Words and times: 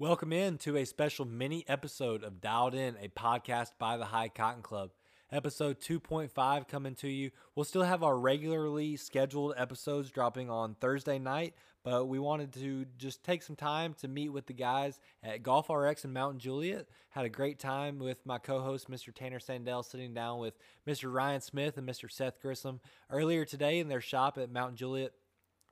Welcome 0.00 0.32
in 0.32 0.58
to 0.58 0.76
a 0.76 0.84
special 0.86 1.24
mini 1.24 1.64
episode 1.68 2.24
of 2.24 2.40
Dialed 2.40 2.74
In, 2.74 2.96
a 3.00 3.06
podcast 3.06 3.74
by 3.78 3.96
the 3.96 4.06
High 4.06 4.26
Cotton 4.26 4.60
Club. 4.60 4.90
Episode 5.30 5.78
2.5 5.78 6.66
coming 6.66 6.96
to 6.96 7.08
you. 7.08 7.30
We'll 7.54 7.62
still 7.62 7.84
have 7.84 8.02
our 8.02 8.18
regularly 8.18 8.96
scheduled 8.96 9.54
episodes 9.56 10.10
dropping 10.10 10.50
on 10.50 10.74
Thursday 10.74 11.20
night, 11.20 11.54
but 11.84 12.08
we 12.08 12.18
wanted 12.18 12.52
to 12.54 12.86
just 12.98 13.22
take 13.22 13.44
some 13.44 13.54
time 13.54 13.94
to 14.00 14.08
meet 14.08 14.30
with 14.30 14.48
the 14.48 14.52
guys 14.52 14.98
at 15.22 15.44
Golf 15.44 15.70
RX 15.70 16.04
in 16.04 16.12
Mount 16.12 16.38
Juliet. 16.38 16.88
Had 17.10 17.24
a 17.24 17.28
great 17.28 17.60
time 17.60 18.00
with 18.00 18.26
my 18.26 18.38
co 18.38 18.62
host, 18.62 18.90
Mr. 18.90 19.14
Tanner 19.14 19.38
Sandel, 19.38 19.84
sitting 19.84 20.12
down 20.12 20.40
with 20.40 20.54
Mr. 20.88 21.12
Ryan 21.12 21.40
Smith 21.40 21.78
and 21.78 21.88
Mr. 21.88 22.10
Seth 22.10 22.40
Grissom 22.42 22.80
earlier 23.10 23.44
today 23.44 23.78
in 23.78 23.86
their 23.86 24.00
shop 24.00 24.38
at 24.38 24.50
Mount 24.50 24.74
Juliet 24.74 25.12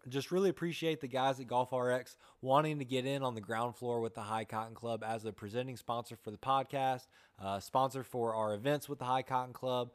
just 0.09 0.31
really 0.33 0.51
appreciate 0.51 1.01
the 1.01 1.09
guys 1.09 1.39
at 1.41 1.47
Golf 1.47 1.73
RX 1.73 2.17
wanting 2.41 2.79
to 2.79 2.85
get 2.85 3.07
in 3.07 3.23
on 3.23 3.35
the 3.35 3.41
ground 3.41 3.77
floor 3.77 4.01
with 4.01 4.15
the 4.15 4.23
High 4.23 4.45
Cotton 4.45 4.75
Club 4.75 5.05
as 5.07 5.25
a 5.25 5.33
presenting 5.33 5.77
sponsor 5.77 6.17
for 6.17 6.31
the 6.31 6.39
podcast, 6.39 7.07
uh, 7.41 7.61
sponsor 7.61 8.03
for 8.03 8.35
our 8.35 8.55
events 8.55 8.89
with 8.89 8.99
the 8.99 9.05
High 9.05 9.23
Cotton 9.23 9.53
Club, 9.53 9.91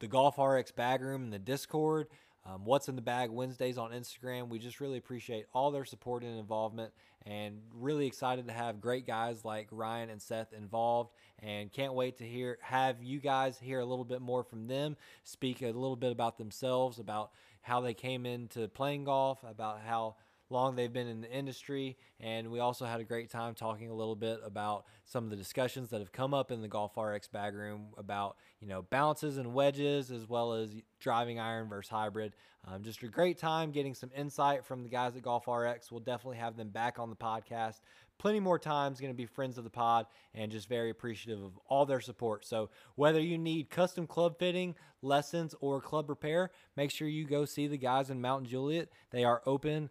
the 0.00 0.08
Golf 0.08 0.38
RX 0.38 0.72
bag 0.72 1.02
room 1.02 1.24
and 1.24 1.32
the 1.32 1.38
Discord. 1.38 2.08
Um, 2.46 2.64
What's 2.64 2.88
in 2.88 2.96
the 2.96 3.02
Bag 3.02 3.30
Wednesdays 3.30 3.78
on 3.78 3.92
Instagram. 3.92 4.48
We 4.48 4.58
just 4.58 4.78
really 4.80 4.98
appreciate 4.98 5.46
all 5.54 5.70
their 5.70 5.86
support 5.86 6.22
and 6.24 6.38
involvement, 6.38 6.92
and 7.24 7.60
really 7.72 8.06
excited 8.06 8.46
to 8.48 8.52
have 8.52 8.80
great 8.80 9.06
guys 9.06 9.44
like 9.44 9.68
Ryan 9.70 10.10
and 10.10 10.20
Seth 10.20 10.52
involved. 10.52 11.10
And 11.38 11.72
can't 11.72 11.94
wait 11.94 12.18
to 12.18 12.24
hear 12.24 12.58
have 12.60 13.02
you 13.02 13.18
guys 13.18 13.58
hear 13.58 13.80
a 13.80 13.84
little 13.84 14.04
bit 14.04 14.20
more 14.20 14.44
from 14.44 14.66
them, 14.66 14.96
speak 15.24 15.62
a 15.62 15.66
little 15.66 15.96
bit 15.96 16.12
about 16.12 16.36
themselves, 16.36 16.98
about 16.98 17.30
how 17.62 17.80
they 17.80 17.94
came 17.94 18.26
into 18.26 18.68
playing 18.68 19.04
golf, 19.04 19.42
about 19.42 19.80
how 19.80 20.16
long 20.50 20.76
they've 20.76 20.92
been 20.92 21.08
in 21.08 21.20
the 21.20 21.30
industry, 21.30 21.96
and 22.20 22.50
we 22.50 22.60
also 22.60 22.84
had 22.84 23.00
a 23.00 23.04
great 23.04 23.30
time 23.30 23.54
talking 23.54 23.90
a 23.90 23.94
little 23.94 24.16
bit 24.16 24.40
about 24.44 24.84
some 25.04 25.24
of 25.24 25.30
the 25.30 25.36
discussions 25.36 25.90
that 25.90 26.00
have 26.00 26.12
come 26.12 26.34
up 26.34 26.50
in 26.50 26.60
the 26.60 26.68
Golf 26.68 26.96
RX 26.96 27.28
bag 27.28 27.54
room 27.54 27.86
about 27.96 28.36
you 28.60 28.68
know 28.68 28.82
bounces 28.82 29.38
and 29.38 29.54
wedges 29.54 30.10
as 30.10 30.28
well 30.28 30.52
as 30.52 30.70
driving 31.00 31.38
iron 31.38 31.68
versus 31.68 31.90
hybrid. 31.90 32.34
Um, 32.66 32.82
just 32.82 33.02
a 33.02 33.08
great 33.08 33.36
time 33.36 33.72
getting 33.72 33.94
some 33.94 34.10
insight 34.16 34.64
from 34.64 34.84
the 34.84 34.88
guys 34.88 35.16
at 35.16 35.22
Golf 35.22 35.46
RX. 35.46 35.92
We'll 35.92 36.00
definitely 36.00 36.38
have 36.38 36.56
them 36.56 36.70
back 36.70 36.98
on 36.98 37.10
the 37.10 37.16
podcast 37.16 37.80
plenty 38.18 38.40
more 38.40 38.58
times 38.58 39.00
going 39.00 39.12
to 39.12 39.16
be 39.16 39.26
friends 39.26 39.58
of 39.58 39.64
the 39.64 39.70
pod 39.70 40.06
and 40.34 40.50
just 40.50 40.68
very 40.68 40.90
appreciative 40.90 41.42
of 41.42 41.58
all 41.66 41.84
their 41.86 42.00
support 42.00 42.46
so 42.46 42.70
whether 42.94 43.20
you 43.20 43.36
need 43.36 43.70
custom 43.70 44.06
club 44.06 44.38
fitting 44.38 44.74
lessons 45.02 45.54
or 45.60 45.80
club 45.80 46.08
repair 46.08 46.50
make 46.76 46.90
sure 46.90 47.08
you 47.08 47.26
go 47.26 47.44
see 47.44 47.66
the 47.66 47.76
guys 47.76 48.10
in 48.10 48.20
mount 48.20 48.46
juliet 48.46 48.88
they 49.10 49.24
are 49.24 49.42
open 49.46 49.90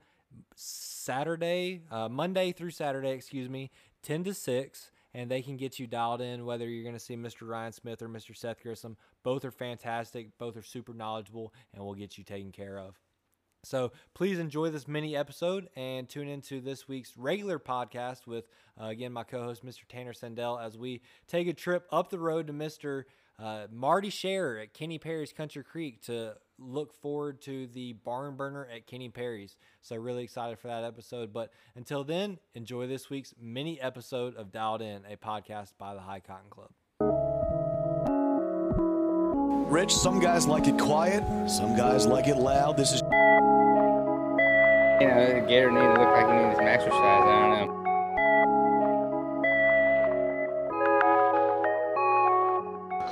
saturday 0.55 1.81
uh, 1.91 2.07
monday 2.09 2.51
through 2.51 2.71
saturday 2.71 3.11
excuse 3.11 3.49
me 3.49 3.71
10 4.03 4.23
to 4.25 4.33
6 4.33 4.91
and 5.13 5.29
they 5.29 5.41
can 5.41 5.57
get 5.57 5.79
you 5.79 5.87
dialed 5.87 6.21
in 6.21 6.45
whether 6.45 6.67
you're 6.67 6.83
going 6.83 6.95
to 6.95 6.99
see 6.99 7.15
Mr. 7.15 7.47
Ryan 7.47 7.71
Smith 7.71 8.01
or 8.01 8.09
Mr. 8.09 8.35
Seth 8.35 8.61
Grissom. 8.61 8.97
Both 9.23 9.45
are 9.45 9.51
fantastic, 9.51 10.37
both 10.37 10.57
are 10.57 10.63
super 10.63 10.93
knowledgeable, 10.93 11.53
and 11.73 11.83
will 11.83 11.93
get 11.93 12.17
you 12.17 12.23
taken 12.23 12.51
care 12.51 12.79
of. 12.79 12.99
So 13.63 13.93
please 14.13 14.39
enjoy 14.39 14.71
this 14.71 14.87
mini 14.89 15.15
episode 15.15 15.69
and 15.77 16.09
tune 16.09 16.27
into 16.27 16.59
this 16.59 16.87
week's 16.87 17.15
regular 17.15 17.59
podcast 17.59 18.27
with, 18.27 18.45
uh, 18.81 18.87
again, 18.87 19.13
my 19.13 19.23
co 19.23 19.41
host, 19.41 19.65
Mr. 19.65 19.87
Tanner 19.87 20.13
Sandel, 20.13 20.59
as 20.61 20.77
we 20.77 21.01
take 21.27 21.47
a 21.47 21.53
trip 21.53 21.87
up 21.89 22.09
the 22.09 22.19
road 22.19 22.47
to 22.47 22.53
Mr. 22.53 23.05
Uh, 23.39 23.67
Marty 23.71 24.09
Scherer 24.09 24.59
at 24.59 24.73
Kenny 24.73 24.99
Perry's 24.99 25.33
Country 25.33 25.63
Creek 25.63 26.01
to 26.03 26.35
look 26.59 26.93
forward 26.93 27.41
to 27.41 27.67
the 27.67 27.93
barn 27.93 28.35
burner 28.35 28.67
at 28.73 28.85
Kenny 28.87 29.09
Perry's. 29.09 29.57
So, 29.81 29.95
really 29.95 30.23
excited 30.23 30.59
for 30.59 30.67
that 30.67 30.83
episode. 30.83 31.33
But 31.33 31.51
until 31.75 32.03
then, 32.03 32.37
enjoy 32.53 32.87
this 32.87 33.09
week's 33.09 33.33
mini 33.41 33.81
episode 33.81 34.35
of 34.35 34.51
Dialed 34.51 34.81
In, 34.81 35.01
a 35.09 35.17
podcast 35.17 35.73
by 35.77 35.93
the 35.95 36.01
High 36.01 36.19
Cotton 36.21 36.49
Club. 36.49 36.69
Rich, 39.69 39.93
some 39.95 40.19
guys 40.19 40.45
like 40.45 40.67
it 40.67 40.77
quiet, 40.77 41.23
some 41.49 41.75
guys 41.75 42.05
like 42.05 42.27
it 42.27 42.37
loud. 42.37 42.77
This 42.77 42.93
is 42.93 43.01
You 45.01 45.07
know, 45.07 45.45
Gator 45.47 45.71
need 45.71 45.79
to 45.79 45.87
look 45.89 46.11
like 46.13 46.27
he 46.27 46.33
needs 46.45 46.55
some 46.57 46.67
exercise. 46.67 46.93
I 46.93 47.25
don't 47.25 47.49
know. 47.49 47.52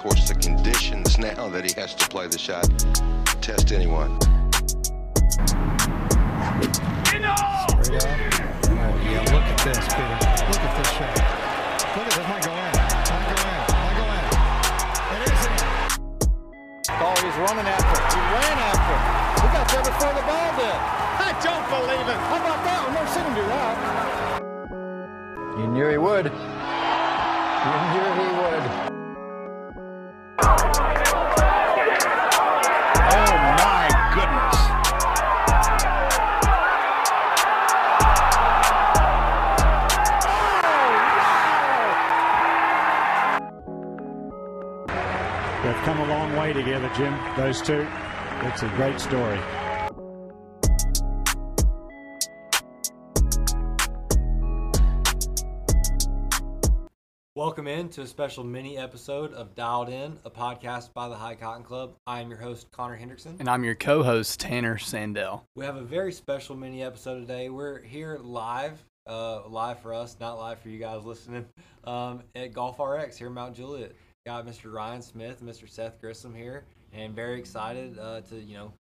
Course, 0.02 0.28
the 0.28 0.34
conditions 0.34 1.20
now 1.20 1.48
that 1.48 1.64
he 1.64 1.80
has 1.80 1.94
to 1.94 2.10
play 2.10 2.26
the 2.26 2.36
shot 2.36 2.66
test 3.40 3.72
anyone. 3.72 4.18
Oh, 4.18 4.50
yeah, 9.06 9.22
look 9.30 9.46
at 9.46 9.62
this, 9.62 9.78
Peter. 9.94 10.18
Look 10.50 10.58
at 10.58 10.74
this 10.74 10.90
shot. 10.98 11.14
Look 11.94 12.10
at 12.10 12.18
this. 12.18 12.26
Might 12.26 12.42
go 12.42 12.50
in. 12.50 12.74
Might 13.14 13.30
go 13.30 13.46
in. 13.46 13.62
Go 13.94 14.10
in. 14.10 14.26
It 15.06 15.22
is 15.30 15.38
in. 15.38 15.62
Oh, 16.98 17.14
he's 17.22 17.38
running 17.46 17.70
after 17.70 17.94
it. 17.94 18.10
He 18.10 18.26
ran 18.26 18.58
after 18.58 18.98
it. 18.98 19.06
He 19.38 19.54
got 19.54 19.70
there 19.70 19.86
before 19.86 20.18
the 20.18 20.26
ball 20.26 20.50
did. 20.58 20.82
I 21.22 21.38
don't 21.46 21.62
believe 21.70 22.10
it. 22.10 22.18
How 22.26 22.42
about 22.42 22.58
that? 22.66 22.90
I've 22.90 22.98
never 22.98 23.06
seen 23.14 23.22
him 23.30 23.38
do 23.38 23.46
that. 23.54 23.78
You 25.62 25.70
knew 25.70 25.94
he 25.94 26.02
would. 26.02 26.26
You 26.26 27.78
knew 27.94 28.10
he 28.18 28.34
would. 28.42 28.51
Together, 46.64 46.92
Jim. 46.96 47.18
Those 47.36 47.60
two. 47.60 47.88
It's 48.44 48.62
a 48.62 48.68
great 48.76 49.00
story. 49.00 49.40
Welcome 57.34 57.68
in 57.68 57.90
to 57.90 58.02
a 58.02 58.06
special 58.06 58.44
mini 58.44 58.78
episode 58.78 59.34
of 59.34 59.56
Dialed 59.56 59.90
In, 59.90 60.20
a 60.24 60.30
podcast 60.30 60.94
by 60.94 61.10
the 61.10 61.16
High 61.16 61.34
Cotton 61.34 61.64
Club. 61.64 61.96
I 62.06 62.22
am 62.22 62.30
your 62.30 62.38
host, 62.38 62.70
Connor 62.70 62.96
Hendrickson. 62.96 63.40
And 63.40 63.50
I'm 63.50 63.64
your 63.64 63.74
co 63.74 64.04
host, 64.04 64.40
Tanner 64.40 64.78
Sandel. 64.78 65.42
We 65.56 65.66
have 65.66 65.78
a 65.78 65.84
very 65.84 66.12
special 66.12 66.56
mini 66.56 66.84
episode 66.84 67.22
today. 67.22 67.50
We're 67.50 67.82
here 67.82 68.20
live, 68.22 68.86
uh, 69.08 69.48
live 69.48 69.80
for 69.80 69.96
us, 69.96 70.16
not 70.20 70.38
live 70.38 70.60
for 70.60 70.70
you 70.70 70.78
guys 70.78 71.06
listening, 71.06 71.48
um, 71.86 72.22
at 72.36 72.54
Golf 72.54 72.80
RX 72.80 73.18
here 73.18 73.28
in 73.30 73.34
Mount 73.34 73.56
Juliet. 73.56 73.96
Got 74.24 74.46
Mr. 74.46 74.72
Ryan 74.72 75.02
Smith 75.02 75.42
Mr. 75.44 75.68
Seth 75.68 76.00
Grissom 76.00 76.36
here, 76.36 76.64
and 76.94 77.16
very 77.16 77.40
excited 77.40 77.98
uh, 77.98 78.22
to 78.30 78.36
you 78.36 78.56
know 78.56 78.72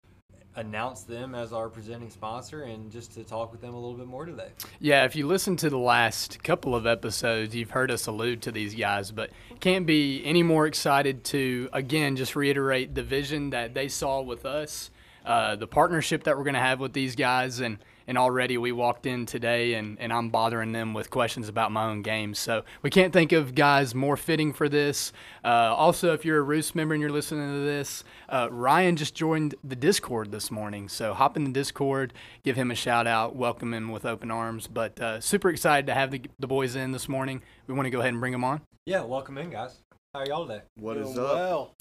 announce 0.57 1.05
them 1.05 1.35
as 1.35 1.55
our 1.55 1.71
presenting 1.71 2.11
sponsor 2.11 2.65
and 2.65 2.93
just 2.93 3.15
to 3.15 3.25
talk 3.25 3.51
with 3.51 3.63
them 3.63 3.73
a 3.73 3.81
little 3.81 3.97
bit 3.97 4.07
more 4.07 4.27
today. 4.27 4.49
Yeah, 4.81 5.07
if 5.07 5.17
you 5.17 5.27
listen 5.27 5.57
to 5.57 5.71
the 5.71 5.79
last 5.79 6.43
couple 6.45 6.75
of 6.75 6.87
episodes, 6.87 7.55
you've 7.55 7.71
heard 7.71 7.91
us 7.91 8.07
allude 8.07 8.43
to 8.43 8.53
these 8.53 8.75
guys, 8.75 9.13
but 9.13 9.31
can't 9.61 9.87
be 9.87 10.23
any 10.27 10.43
more 10.43 10.67
excited 10.67 11.25
to, 11.25 11.71
again, 11.73 12.17
just 12.17 12.37
reiterate 12.37 12.95
the 12.95 13.03
vision 13.03 13.49
that 13.49 13.73
they 13.73 13.89
saw 13.89 14.21
with 14.21 14.45
us, 14.45 14.91
uh, 15.25 15.57
the 15.57 15.67
partnership 15.67 16.25
that 16.25 16.37
we're 16.37 16.45
going 16.45 16.53
to 16.53 16.61
have 16.61 16.81
with 16.81 16.93
these 16.93 17.17
guys, 17.17 17.61
and 17.61 17.79
and 18.11 18.19
already 18.19 18.59
we 18.59 18.73
walked 18.73 19.07
in 19.07 19.25
today 19.25 19.75
and, 19.75 19.97
and 20.01 20.13
I'm 20.13 20.31
bothering 20.31 20.73
them 20.73 20.95
with 20.95 21.11
questions 21.11 21.49
about 21.49 21.71
my 21.71 21.85
own 21.85 22.03
game. 22.03 22.35
So 22.35 22.65
we 22.83 22.91
can't 22.91 23.13
think 23.13 23.31
of 23.31 23.55
guys 23.55 23.95
more 23.95 24.17
fitting 24.17 24.53
for 24.53 24.69
this. 24.69 25.13
Uh, 25.45 25.73
also, 25.77 26.13
if 26.13 26.25
you're 26.25 26.39
a 26.39 26.43
Roost 26.43 26.75
member 26.75 26.93
and 26.93 27.01
you're 27.01 27.13
listening 27.13 27.49
to 27.49 27.65
this, 27.65 28.03
uh, 28.29 28.49
Ryan 28.51 28.97
just 28.97 29.15
joined 29.15 29.55
the 29.63 29.77
Discord 29.77 30.33
this 30.33 30.51
morning. 30.51 30.89
So 30.89 31.15
hop 31.15 31.37
in 31.37 31.45
the 31.45 31.53
Discord, 31.53 32.13
give 32.43 32.57
him 32.57 32.73
a 32.73 32.75
shout 32.75 33.07
out, 33.07 33.37
welcome 33.37 33.73
him 33.73 33.93
with 33.93 34.05
open 34.05 34.33
arms. 34.33 34.67
But 34.67 35.01
uh, 35.01 35.21
super 35.21 35.49
excited 35.49 35.87
to 35.87 35.95
have 35.95 36.11
the, 36.11 36.21
the 36.41 36.49
boys 36.49 36.75
in 36.75 36.91
this 36.91 37.09
morning. 37.09 37.43
We 37.69 37.75
want 37.75 37.87
to 37.87 37.91
go 37.91 38.01
ahead 38.01 38.13
and 38.13 38.21
bring 38.21 38.33
them 38.33 38.43
on. 38.43 38.61
Yeah, 38.87 39.05
welcome 39.05 39.39
in, 39.39 39.51
guys. 39.51 39.77
How 40.15 40.23
are 40.23 40.27
y'all 40.27 40.49
today? 40.49 40.63
what 40.81 40.97
is 40.97 41.15
Doing 41.15 41.27
up. 41.27 41.77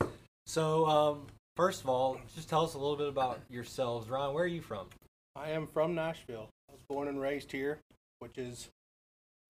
Well, 0.00 0.10
So, 0.46 0.86
um, 0.86 1.26
first 1.56 1.82
of 1.82 1.90
all, 1.90 2.18
just 2.34 2.48
tell 2.48 2.64
us 2.64 2.72
a 2.72 2.78
little 2.78 2.96
bit 2.96 3.08
about 3.08 3.40
yourselves. 3.50 4.08
Ryan, 4.08 4.32
where 4.32 4.44
are 4.44 4.46
you 4.46 4.62
from? 4.62 4.86
I 5.36 5.50
am 5.50 5.66
from 5.66 5.94
Nashville. 5.94 6.48
I 6.68 6.72
was 6.72 6.80
born 6.88 7.08
and 7.08 7.20
raised 7.20 7.50
here, 7.52 7.78
which 8.20 8.38
is 8.38 8.68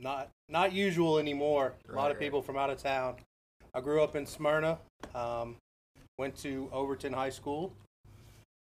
not 0.01 0.31
not 0.49 0.73
usual 0.73 1.19
anymore. 1.19 1.75
a 1.89 1.93
lot 1.93 2.05
Right, 2.05 2.13
of 2.13 2.19
people 2.19 2.43
from 2.43 2.57
out 2.57 2.71
of 2.71 2.79
town. 2.79 3.17
I 3.75 3.81
grew 3.81 4.03
up 4.03 4.17
in 4.17 4.25
Smyrna. 4.27 4.79
Um, 5.15 5.57
went 6.19 6.37
to 6.39 6.69
Overton 6.73 7.13
High 7.13 7.31
School. 7.31 7.73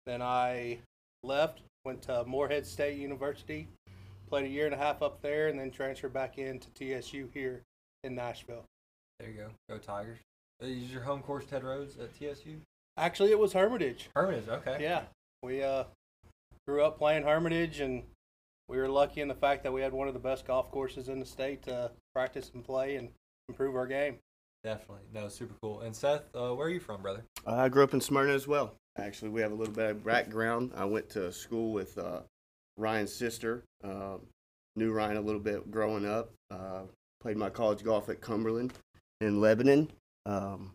Then 0.05 0.21
I 0.21 0.79
left. 1.23 1.61
Went 1.85 2.01
to 2.03 2.23
Morehead 2.25 2.65
State 2.65 2.97
University. 2.97 3.67
Played 4.29 4.45
a 4.45 4.49
year 4.49 4.65
and 4.65 4.73
a 4.73 4.77
half 4.77 5.01
up 5.01 5.21
there, 5.21 5.47
and 5.49 5.59
then 5.59 5.71
transferred 5.71 6.13
back 6.13 6.37
into 6.37 6.69
TSU 6.71 7.29
here 7.33 7.61
in 8.03 8.15
Nashville. 8.15 8.63
There 9.19 9.29
you 9.29 9.35
go. 9.35 9.49
Go 9.69 9.77
Tigers. 9.77 10.19
Uh, 10.63 10.67
Is 10.67 10.91
your 10.91 11.01
home 11.01 11.21
course 11.21 11.45
Ted 11.45 11.63
Rhodes 11.63 11.97
at 11.97 12.13
TSU? 12.17 12.61
Actually, 12.97 13.31
it 13.31 13.39
was 13.39 13.53
Hermitage. 13.53 14.09
Hermitage, 14.15 14.47
okay. 14.47 14.77
Yeah, 14.79 15.01
we 15.43 15.63
uh, 15.63 15.83
grew 16.67 16.83
up 16.83 16.97
playing 16.97 17.23
Hermitage 17.23 17.79
and 17.79 18.03
we 18.67 18.77
were 18.77 18.87
lucky 18.87 19.21
in 19.21 19.27
the 19.27 19.35
fact 19.35 19.63
that 19.63 19.73
we 19.73 19.81
had 19.81 19.91
one 19.91 20.07
of 20.07 20.13
the 20.13 20.19
best 20.19 20.45
golf 20.45 20.71
courses 20.71 21.09
in 21.09 21.19
the 21.19 21.25
state 21.25 21.63
to 21.63 21.91
practice 22.13 22.51
and 22.53 22.63
play 22.63 22.95
and 22.95 23.09
improve 23.49 23.75
our 23.75 23.87
game. 23.87 24.17
Definitely. 24.63 25.03
No, 25.13 25.27
super 25.27 25.55
cool. 25.61 25.81
And 25.81 25.95
Seth, 25.95 26.23
uh, 26.35 26.53
where 26.53 26.67
are 26.67 26.71
you 26.71 26.79
from, 26.79 27.01
brother? 27.01 27.23
I 27.45 27.67
grew 27.67 27.83
up 27.83 27.93
in 27.93 27.99
Smyrna 27.99 28.33
as 28.33 28.47
well. 28.47 28.75
Actually, 28.97 29.29
we 29.29 29.41
have 29.41 29.51
a 29.51 29.55
little 29.55 29.73
bit 29.73 29.89
of 29.89 30.05
background. 30.05 30.71
I 30.75 30.85
went 30.85 31.09
to 31.09 31.31
school 31.33 31.73
with 31.73 31.97
uh, 31.97 32.21
Ryan's 32.77 33.13
sister. 33.13 33.63
Um, 33.83 34.21
knew 34.75 34.91
Ryan 34.91 35.17
a 35.17 35.21
little 35.21 35.41
bit 35.41 35.69
growing 35.71 36.05
up. 36.05 36.31
Uh, 36.49 36.83
played 37.21 37.37
my 37.37 37.49
college 37.49 37.83
golf 37.83 38.09
at 38.09 38.21
Cumberland 38.21 38.73
in 39.21 39.41
Lebanon, 39.41 39.91
um, 40.25 40.73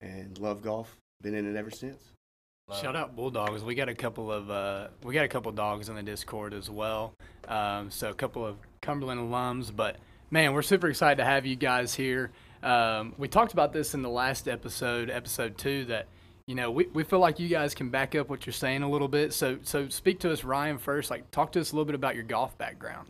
and 0.00 0.38
love 0.38 0.62
golf. 0.62 0.96
Been 1.20 1.34
in 1.34 1.48
it 1.48 1.58
ever 1.58 1.70
since. 1.70 2.12
Shout 2.76 2.96
out 2.96 3.16
Bulldogs. 3.16 3.64
We 3.64 3.74
got 3.74 3.88
a 3.88 3.94
couple 3.94 4.30
of 4.30 4.50
uh, 4.50 4.88
we 5.02 5.14
got 5.14 5.24
a 5.24 5.28
couple 5.28 5.50
dogs 5.52 5.88
in 5.88 5.94
the 5.94 6.02
Discord 6.02 6.52
as 6.52 6.68
well. 6.68 7.14
Um, 7.46 7.90
so 7.90 8.10
a 8.10 8.14
couple 8.14 8.44
of 8.44 8.56
Cumberland 8.82 9.20
alums, 9.20 9.74
but 9.74 9.96
man, 10.30 10.52
we're 10.52 10.62
super 10.62 10.88
excited 10.88 11.16
to 11.16 11.24
have 11.24 11.46
you 11.46 11.56
guys 11.56 11.94
here. 11.94 12.30
Um, 12.62 13.14
we 13.16 13.26
talked 13.26 13.54
about 13.54 13.72
this 13.72 13.94
in 13.94 14.02
the 14.02 14.10
last 14.10 14.48
episode, 14.48 15.08
episode 15.08 15.56
two, 15.56 15.86
that 15.86 16.08
you 16.46 16.54
know 16.54 16.70
we, 16.70 16.86
we 16.92 17.04
feel 17.04 17.20
like 17.20 17.40
you 17.40 17.48
guys 17.48 17.74
can 17.74 17.88
back 17.88 18.14
up 18.14 18.28
what 18.28 18.44
you're 18.44 18.52
saying 18.52 18.82
a 18.82 18.90
little 18.90 19.08
bit. 19.08 19.32
So 19.32 19.58
so 19.62 19.88
speak 19.88 20.20
to 20.20 20.32
us, 20.32 20.44
Ryan, 20.44 20.76
first. 20.76 21.10
Like 21.10 21.30
talk 21.30 21.52
to 21.52 21.60
us 21.60 21.72
a 21.72 21.74
little 21.74 21.86
bit 21.86 21.94
about 21.94 22.16
your 22.16 22.24
golf 22.24 22.58
background. 22.58 23.08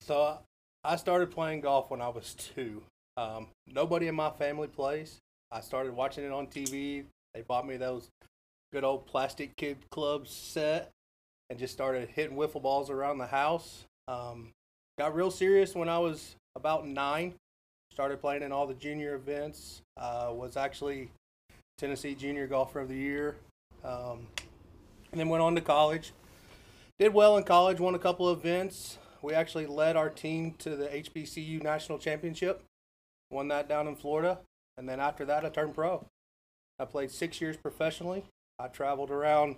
So 0.00 0.38
I 0.84 0.94
started 0.94 1.32
playing 1.32 1.62
golf 1.62 1.90
when 1.90 2.00
I 2.00 2.08
was 2.08 2.34
two. 2.34 2.82
Um, 3.16 3.48
nobody 3.66 4.06
in 4.06 4.14
my 4.14 4.30
family 4.30 4.68
plays. 4.68 5.18
I 5.50 5.60
started 5.60 5.94
watching 5.94 6.24
it 6.24 6.30
on 6.30 6.46
TV. 6.46 7.04
They 7.34 7.42
bought 7.42 7.66
me 7.66 7.76
those 7.76 8.08
good 8.72 8.84
old 8.84 9.06
plastic 9.06 9.56
kid 9.56 9.78
clubs 9.90 10.30
set 10.30 10.90
and 11.50 11.58
just 11.58 11.72
started 11.72 12.08
hitting 12.08 12.36
wiffle 12.36 12.62
balls 12.62 12.90
around 12.90 13.18
the 13.18 13.26
house. 13.26 13.84
Um, 14.08 14.50
got 14.98 15.14
real 15.14 15.30
serious 15.30 15.74
when 15.74 15.88
I 15.88 15.98
was 15.98 16.36
about 16.54 16.86
nine. 16.86 17.34
Started 17.92 18.20
playing 18.20 18.42
in 18.42 18.52
all 18.52 18.66
the 18.66 18.74
junior 18.74 19.14
events. 19.14 19.82
Uh, 19.96 20.30
was 20.32 20.56
actually 20.56 21.10
Tennessee 21.78 22.14
Junior 22.14 22.46
Golfer 22.46 22.80
of 22.80 22.88
the 22.88 22.96
Year. 22.96 23.36
Um, 23.84 24.26
and 25.12 25.20
then 25.20 25.28
went 25.28 25.42
on 25.42 25.54
to 25.54 25.60
college. 25.60 26.12
Did 26.98 27.14
well 27.14 27.36
in 27.36 27.44
college. 27.44 27.78
Won 27.78 27.94
a 27.94 27.98
couple 27.98 28.28
of 28.28 28.38
events. 28.38 28.98
We 29.22 29.34
actually 29.34 29.66
led 29.66 29.96
our 29.96 30.10
team 30.10 30.54
to 30.58 30.76
the 30.76 30.88
HBCU 30.88 31.62
National 31.62 31.98
Championship. 31.98 32.62
Won 33.30 33.48
that 33.48 33.68
down 33.68 33.86
in 33.86 33.96
Florida. 33.96 34.38
And 34.76 34.88
then 34.88 35.00
after 35.00 35.24
that, 35.24 35.44
I 35.44 35.48
turned 35.48 35.74
pro. 35.74 36.06
I 36.78 36.84
played 36.84 37.10
six 37.10 37.40
years 37.40 37.56
professionally. 37.56 38.24
I 38.58 38.68
traveled 38.68 39.10
around 39.10 39.56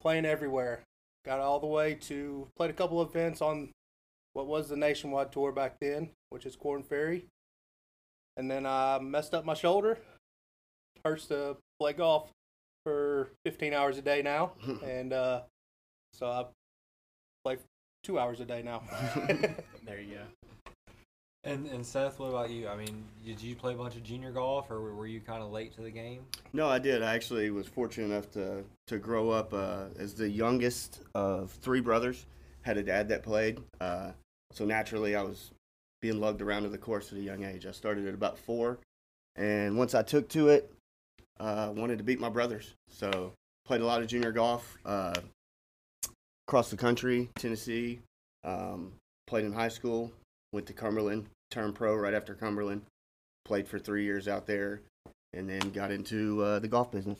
playing 0.00 0.24
everywhere. 0.24 0.82
Got 1.24 1.40
all 1.40 1.60
the 1.60 1.66
way 1.66 1.94
to 1.94 2.46
played 2.56 2.70
a 2.70 2.74
couple 2.74 3.00
of 3.00 3.10
events 3.10 3.42
on 3.42 3.70
what 4.32 4.46
was 4.46 4.68
the 4.68 4.76
nationwide 4.76 5.32
tour 5.32 5.52
back 5.52 5.76
then, 5.80 6.10
which 6.30 6.46
is 6.46 6.56
Korn 6.56 6.82
Ferry. 6.82 7.26
And 8.36 8.50
then 8.50 8.66
I 8.66 8.98
messed 9.00 9.34
up 9.34 9.44
my 9.44 9.54
shoulder. 9.54 9.98
Hurts 11.04 11.26
to 11.26 11.56
play 11.80 11.94
golf 11.94 12.30
for 12.84 13.30
15 13.44 13.72
hours 13.72 13.98
a 13.98 14.02
day 14.02 14.22
now, 14.22 14.52
and 14.84 15.12
uh, 15.12 15.40
so 16.12 16.26
I 16.26 16.44
play 17.44 17.58
two 18.04 18.18
hours 18.18 18.40
a 18.40 18.44
day 18.44 18.62
now. 18.62 18.82
there 19.84 20.00
you 20.00 20.14
go. 20.14 20.45
And 21.46 21.68
and 21.68 21.86
Seth, 21.86 22.18
what 22.18 22.30
about 22.30 22.50
you? 22.50 22.66
I 22.68 22.76
mean, 22.76 23.04
did 23.24 23.40
you 23.40 23.54
play 23.54 23.72
a 23.72 23.76
bunch 23.76 23.94
of 23.94 24.02
junior 24.02 24.32
golf, 24.32 24.68
or 24.68 24.94
were 24.96 25.06
you 25.06 25.20
kind 25.20 25.40
of 25.44 25.52
late 25.52 25.72
to 25.76 25.80
the 25.80 25.92
game? 25.92 26.26
No, 26.52 26.68
I 26.68 26.80
did. 26.80 27.04
I 27.04 27.14
actually 27.14 27.52
was 27.52 27.68
fortunate 27.68 28.06
enough 28.06 28.28
to 28.32 28.64
to 28.88 28.98
grow 28.98 29.30
up 29.30 29.54
uh, 29.54 29.84
as 29.96 30.14
the 30.14 30.28
youngest 30.28 31.02
of 31.14 31.52
three 31.52 31.80
brothers. 31.80 32.26
Had 32.62 32.78
a 32.78 32.82
dad 32.82 33.08
that 33.10 33.22
played, 33.22 33.60
uh, 33.80 34.10
so 34.50 34.64
naturally 34.64 35.14
I 35.14 35.22
was 35.22 35.52
being 36.02 36.20
lugged 36.20 36.42
around 36.42 36.64
to 36.64 36.68
the 36.68 36.78
course 36.78 37.12
at 37.12 37.18
a 37.18 37.22
young 37.22 37.44
age. 37.44 37.64
I 37.64 37.70
started 37.70 38.08
at 38.08 38.14
about 38.14 38.36
four, 38.36 38.80
and 39.36 39.78
once 39.78 39.94
I 39.94 40.02
took 40.02 40.28
to 40.30 40.48
it, 40.48 40.72
uh, 41.38 41.72
wanted 41.76 41.98
to 41.98 42.04
beat 42.04 42.18
my 42.18 42.28
brothers. 42.28 42.74
So 42.90 43.32
played 43.64 43.82
a 43.82 43.86
lot 43.86 44.02
of 44.02 44.08
junior 44.08 44.32
golf 44.32 44.76
uh, 44.84 45.14
across 46.48 46.70
the 46.70 46.76
country, 46.76 47.30
Tennessee. 47.36 48.00
Um, 48.42 48.94
played 49.28 49.44
in 49.44 49.52
high 49.52 49.68
school. 49.68 50.10
Went 50.52 50.66
to 50.68 50.72
Cumberland, 50.72 51.26
turned 51.50 51.74
pro 51.74 51.94
right 51.94 52.14
after 52.14 52.34
Cumberland. 52.34 52.82
Played 53.44 53.68
for 53.68 53.78
three 53.78 54.04
years 54.04 54.26
out 54.26 54.46
there, 54.46 54.80
and 55.32 55.48
then 55.48 55.70
got 55.70 55.90
into 55.90 56.42
uh, 56.42 56.58
the 56.58 56.68
golf 56.68 56.90
business. 56.90 57.18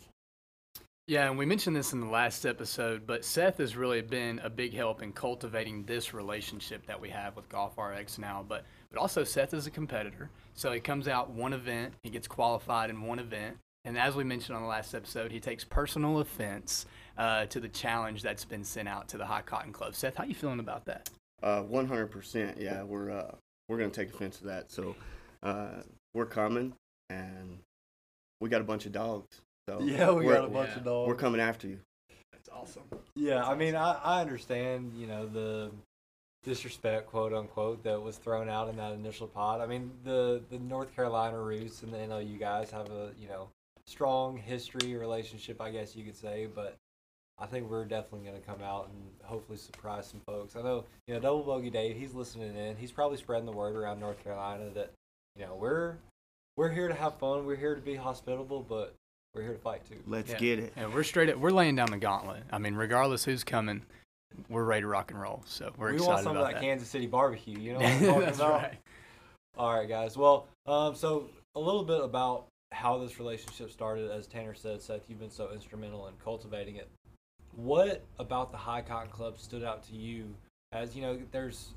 Yeah, 1.07 1.29
and 1.29 1.39
we 1.39 1.47
mentioned 1.47 1.77
this 1.77 1.93
in 1.93 2.01
the 2.01 2.09
last 2.09 2.45
episode, 2.45 3.07
but 3.07 3.25
Seth 3.25 3.59
has 3.59 3.77
really 3.77 4.03
been 4.03 4.41
a 4.41 4.51
big 4.51 4.75
help 4.75 5.03
in 5.03 5.13
cultivating 5.13 5.85
this 5.85 6.13
relationship 6.13 6.85
that 6.87 7.01
we 7.01 7.09
have 7.11 7.37
with 7.37 7.49
Golf 7.49 7.79
RX 7.79 8.19
now. 8.19 8.45
But 8.47 8.65
but 8.91 8.99
also 8.99 9.23
Seth 9.23 9.55
is 9.55 9.69
a 9.69 9.71
competitor, 9.71 10.31
so 10.55 10.73
he 10.73 10.81
comes 10.81 11.07
out 11.07 11.31
one 11.31 11.53
event, 11.53 11.95
he 12.03 12.11
gets 12.11 12.27
qualified 12.27 12.91
in 12.91 13.03
one 13.03 13.21
event, 13.21 13.57
and 13.87 13.97
as 13.97 14.17
we 14.17 14.25
mentioned 14.25 14.57
on 14.57 14.63
the 14.63 14.69
last 14.69 14.95
episode, 14.95 15.31
he 15.31 15.39
takes 15.39 15.63
personal 15.63 16.19
offense 16.19 16.87
uh, 17.17 17.47
to 17.47 17.61
the 17.61 17.69
challenge 17.69 18.21
that's 18.21 18.45
been 18.45 18.65
sent 18.65 18.89
out 18.89 19.07
to 19.09 19.17
the 19.17 19.25
High 19.25 19.43
Cotton 19.43 19.73
Club. 19.73 19.95
Seth, 19.95 20.17
how 20.17 20.25
are 20.25 20.27
you 20.27 20.35
feeling 20.35 20.59
about 20.59 20.85
that? 20.87 21.09
Uh, 21.41 21.63
100%. 21.63 22.61
Yeah, 22.61 22.83
we're 22.83 23.13
uh, 23.13 23.37
we're 23.69 23.79
gonna 23.79 23.91
take 23.91 24.11
offense 24.13 24.39
to 24.39 24.45
that. 24.47 24.71
So 24.71 24.95
uh, 25.43 25.83
we're 26.15 26.27
coming, 26.27 26.73
and 27.11 27.59
we 28.41 28.49
got 28.49 28.61
a 28.61 28.65
bunch 28.65 28.87
of 28.87 28.93
dogs. 28.93 29.41
So 29.69 29.81
Yeah, 29.83 30.11
we 30.13 30.27
we're- 30.27 30.37
got 30.39 30.45
a 30.45 30.49
bunch 30.49 30.77
of 30.77 30.85
dogs. 30.85 31.09
We're 31.09 31.15
coming 31.17 31.41
after 31.41 31.69
you. 31.69 31.79
That's 32.33 32.49
awesome. 32.49 32.83
Yeah, 33.15 33.45
I 33.47 33.55
mean, 33.55 33.75
I, 33.75 33.99
I 34.05 34.21
understand, 34.21 34.93
you 34.97 35.07
know, 35.07 35.27
the 35.27 35.71
disrespect, 36.45 37.09
quote 37.09 37.33
unquote, 37.33 37.83
that 37.83 38.01
was 38.01 38.17
thrown 38.19 38.49
out 38.49 38.69
in 38.69 38.77
that 38.77 38.93
initial 38.93 39.27
pod. 39.27 39.61
I 39.61 39.67
mean, 39.67 39.91
the 40.05 40.43
the 40.51 40.59
North 40.59 40.95
Carolina 40.95 41.41
Roost 41.41 41.83
and 41.83 41.93
the 41.93 41.99
NLU 41.99 42.39
guys 42.39 42.71
have 42.71 42.91
a 42.91 43.11
you 43.21 43.29
know 43.29 43.49
strong 43.87 44.37
history 44.37 44.95
relationship, 44.97 45.61
I 45.61 45.71
guess 45.71 45.97
you 45.97 46.05
could 46.05 46.17
say. 46.17 46.47
But 46.53 46.77
I 47.39 47.47
think 47.47 47.71
we're 47.71 47.85
definitely 47.85 48.27
going 48.29 48.41
to 48.41 48.47
come 48.47 48.63
out 48.63 48.89
and 48.89 48.97
hopefully 49.23 49.59
surprise 49.59 50.07
some 50.07 50.21
folks. 50.27 50.57
I 50.57 50.63
know, 50.63 50.85
you 51.07 51.15
know, 51.15 51.21
Double 51.21 51.43
Bogey 51.43 51.69
Dave, 51.71 51.97
he's 51.97 52.15
listening 52.15 52.57
in. 52.57 52.77
He's 52.77 52.93
probably 52.93 53.19
spreading 53.19 53.45
the 53.45 53.53
word 53.53 53.77
around 53.77 54.01
North 54.01 54.23
Carolina 54.25 54.71
that 54.75 54.93
you 55.37 55.45
know 55.45 55.55
we're 55.55 55.97
we're 56.57 56.71
here 56.71 56.89
to 56.89 56.95
have 56.95 57.19
fun. 57.19 57.45
We're 57.45 57.57
here 57.57 57.75
to 57.75 57.81
be 57.83 57.95
hospitable, 57.95 58.65
but 58.67 58.95
we're 59.35 59.43
here 59.43 59.53
to 59.53 59.59
fight 59.59 59.85
too. 59.87 59.99
Let's 60.07 60.31
Yeah. 60.31 60.39
get 60.39 60.59
it. 60.61 60.73
Yeah, 60.77 60.87
we're 60.87 61.03
straight 61.03 61.29
up. 61.29 61.37
We're 61.37 61.51
laying 61.51 61.77
down 61.77 61.91
the 61.91 61.99
gauntlet. 61.99 62.43
I 62.51 62.59
mean, 62.59 62.75
regardless 62.75 63.23
who's 63.25 63.45
coming, 63.45 63.83
we're 64.49 64.65
ready 64.65 64.81
to 64.83 64.87
rock 64.87 65.11
and 65.11 65.21
roll. 65.21 65.43
So 65.47 65.73
we're 65.77 65.89
we 65.91 65.97
excited 65.97 66.09
want 66.13 66.23
some 66.25 66.37
about 66.37 66.43
of 66.45 66.49
that, 66.49 66.55
that. 66.61 66.67
Kansas 66.67 66.89
City 66.89 67.07
barbecue. 67.07 67.59
You 67.59 67.75
know 67.75 67.81
what 67.81 67.87
I'm 68.17 68.21
That's 68.21 68.39
about? 68.39 68.63
right. 68.63 68.79
All 69.59 69.75
right, 69.79 69.89
guys. 69.89 70.17
Well, 70.17 70.47
um, 70.65 70.95
so 70.95 71.29
a 71.55 71.61
little 71.61 71.85
bit 71.85 72.03
about 72.03 72.47
how 72.73 72.97
this 72.99 73.19
relationship 73.19 73.71
started. 73.71 74.11
As 74.11 74.27
Tanner 74.27 74.55
said, 74.55 74.81
Seth, 74.81 75.03
you've 75.09 75.21
been 75.21 75.31
so 75.31 75.51
instrumental 75.53 76.07
in 76.09 76.15
cultivating 76.25 76.77
it. 76.77 76.89
What 77.57 78.05
about 78.19 78.53
the 78.53 78.59
High 78.59 78.83
Cotton 78.83 79.11
Club 79.11 79.39
stood 79.39 79.65
out 79.65 79.83
to 79.85 79.97
you? 79.97 80.35
As 80.73 80.95
you 80.95 81.01
know, 81.01 81.19
there's 81.33 81.71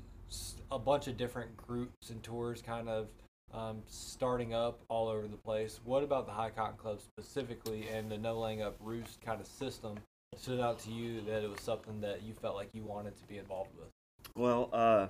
a 0.70 0.78
bunch 0.78 1.08
of 1.08 1.16
different 1.16 1.56
groups 1.56 2.10
and 2.10 2.22
tours 2.22 2.60
kind 2.60 2.88
of 2.88 3.08
um, 3.54 3.78
starting 3.86 4.52
up 4.52 4.78
all 4.88 5.08
over 5.08 5.26
the 5.26 5.38
place. 5.38 5.80
What 5.84 6.04
about 6.04 6.26
the 6.26 6.32
High 6.32 6.50
Cotton 6.50 6.76
Club 6.76 7.00
specifically 7.00 7.88
and 7.88 8.10
the 8.10 8.18
no 8.18 8.38
laying 8.38 8.60
up 8.60 8.76
roost 8.78 9.22
kind 9.22 9.40
of 9.40 9.46
system 9.46 9.98
stood 10.36 10.60
out 10.60 10.78
to 10.80 10.90
you 10.90 11.22
that 11.22 11.42
it 11.42 11.50
was 11.50 11.60
something 11.60 12.00
that 12.02 12.22
you 12.22 12.34
felt 12.34 12.56
like 12.56 12.68
you 12.74 12.84
wanted 12.84 13.16
to 13.18 13.26
be 13.26 13.38
involved 13.38 13.70
with? 13.78 13.88
Well, 14.36 14.68
uh, 14.72 15.08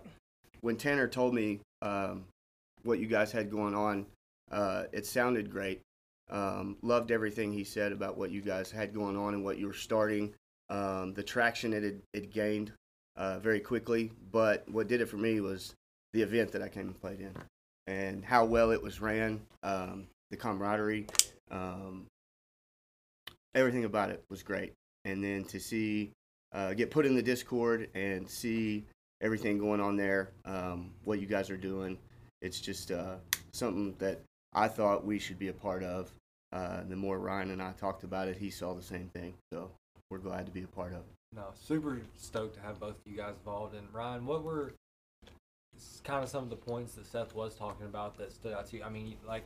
when 0.61 0.77
Tanner 0.77 1.09
told 1.09 1.35
me 1.35 1.61
um, 1.83 2.25
what 2.85 3.01
you 3.01 3.07
guys 3.07 3.33
had 3.33 3.51
going 3.51 3.75
on, 3.75 4.07
uh, 4.53 4.85
it 4.93 5.05
sounded 5.05 5.51
great. 5.51 5.81
Um, 6.31 6.77
loved 6.83 7.11
everything 7.11 7.53
he 7.53 7.65
said 7.65 7.91
about 7.91 8.17
what 8.17 8.31
you 8.31 8.41
guys 8.41 8.71
had 8.71 8.95
going 8.95 9.17
on 9.17 9.35
and 9.35 9.45
what 9.45 9.59
you 9.59 9.67
were 9.67 9.75
starting. 9.75 10.33
Um, 10.71 11.13
the 11.15 11.23
traction 11.23 11.73
it 11.73 11.83
had 11.83 12.01
it 12.15 12.33
gained 12.33 12.73
uh, 13.17 13.39
very 13.41 13.61
quickly. 13.61 14.13
But 14.33 14.65
what 14.69 14.89
did 14.89 15.01
it 15.01 15.07
for 15.07 15.17
me 15.17 15.41
was 15.41 15.75
the 16.13 16.23
event 16.23 16.53
that 16.53 16.63
I 16.63 16.69
came 16.69 16.87
and 16.87 17.01
played 17.01 17.21
in, 17.21 17.35
and 17.87 18.25
how 18.25 18.45
well 18.45 18.71
it 18.71 18.83
was 18.83 19.01
ran. 19.01 19.41
Um, 19.63 20.07
the 20.31 20.37
camaraderie, 20.37 21.07
um, 21.51 22.07
everything 23.55 23.85
about 23.85 24.11
it 24.11 24.23
was 24.31 24.43
great. 24.43 24.73
And 25.05 25.23
then 25.23 25.45
to 25.45 25.59
see 25.59 26.13
uh, 26.53 26.75
get 26.75 26.91
put 26.91 27.07
in 27.07 27.15
the 27.15 27.23
Discord 27.23 27.89
and 27.95 28.29
see 28.29 28.85
everything 29.21 29.59
going 29.59 29.81
on 29.81 29.97
there, 29.97 30.31
um, 30.45 30.91
what 31.05 31.21
you 31.21 31.27
guys 31.27 31.51
are 31.51 31.57
doing. 31.57 31.99
It's 32.43 32.61
just 32.61 32.91
uh, 32.91 33.17
something 33.53 33.95
that 33.99 34.21
I 34.55 34.69
thought 34.69 35.05
we 35.05 35.19
should 35.19 35.39
be 35.39 35.49
a 35.49 35.53
part 35.53 35.83
of. 35.83 36.13
Uh, 36.53 36.83
the 36.89 36.97
more 36.97 37.19
Ryan 37.19 37.51
and 37.51 37.63
I 37.63 37.73
talked 37.73 38.03
about 38.03 38.29
it, 38.29 38.37
he 38.37 38.51
saw 38.51 38.75
the 38.75 38.83
same 38.83 39.09
thing. 39.15 39.35
So 39.53 39.71
we're 40.11 40.19
glad 40.19 40.45
to 40.47 40.53
be 40.53 40.63
a 40.63 40.67
part 40.67 40.93
of 40.93 40.99
it. 40.99 41.15
No, 41.35 41.45
super 41.55 42.01
stoked 42.17 42.57
to 42.57 42.61
have 42.61 42.81
both 42.81 42.97
of 42.97 43.07
you 43.07 43.17
guys 43.17 43.35
involved. 43.39 43.75
And 43.75 43.87
Ryan, 43.93 44.27
what 44.27 44.43
were 44.43 44.75
kind 46.05 46.25
of 46.25 46.29
some 46.29 46.43
of 46.43 46.51
the 46.51 46.57
points 46.57 46.95
that 46.95 47.07
Seth 47.07 47.35
was 47.35 47.55
talking 47.55 47.87
about 47.87 48.19
that 48.19 48.33
stood 48.33 48.53
out 48.53 48.67
to 48.71 48.77
you? 48.77 48.83
I 48.83 48.91
mean, 48.91 49.15
like 49.27 49.45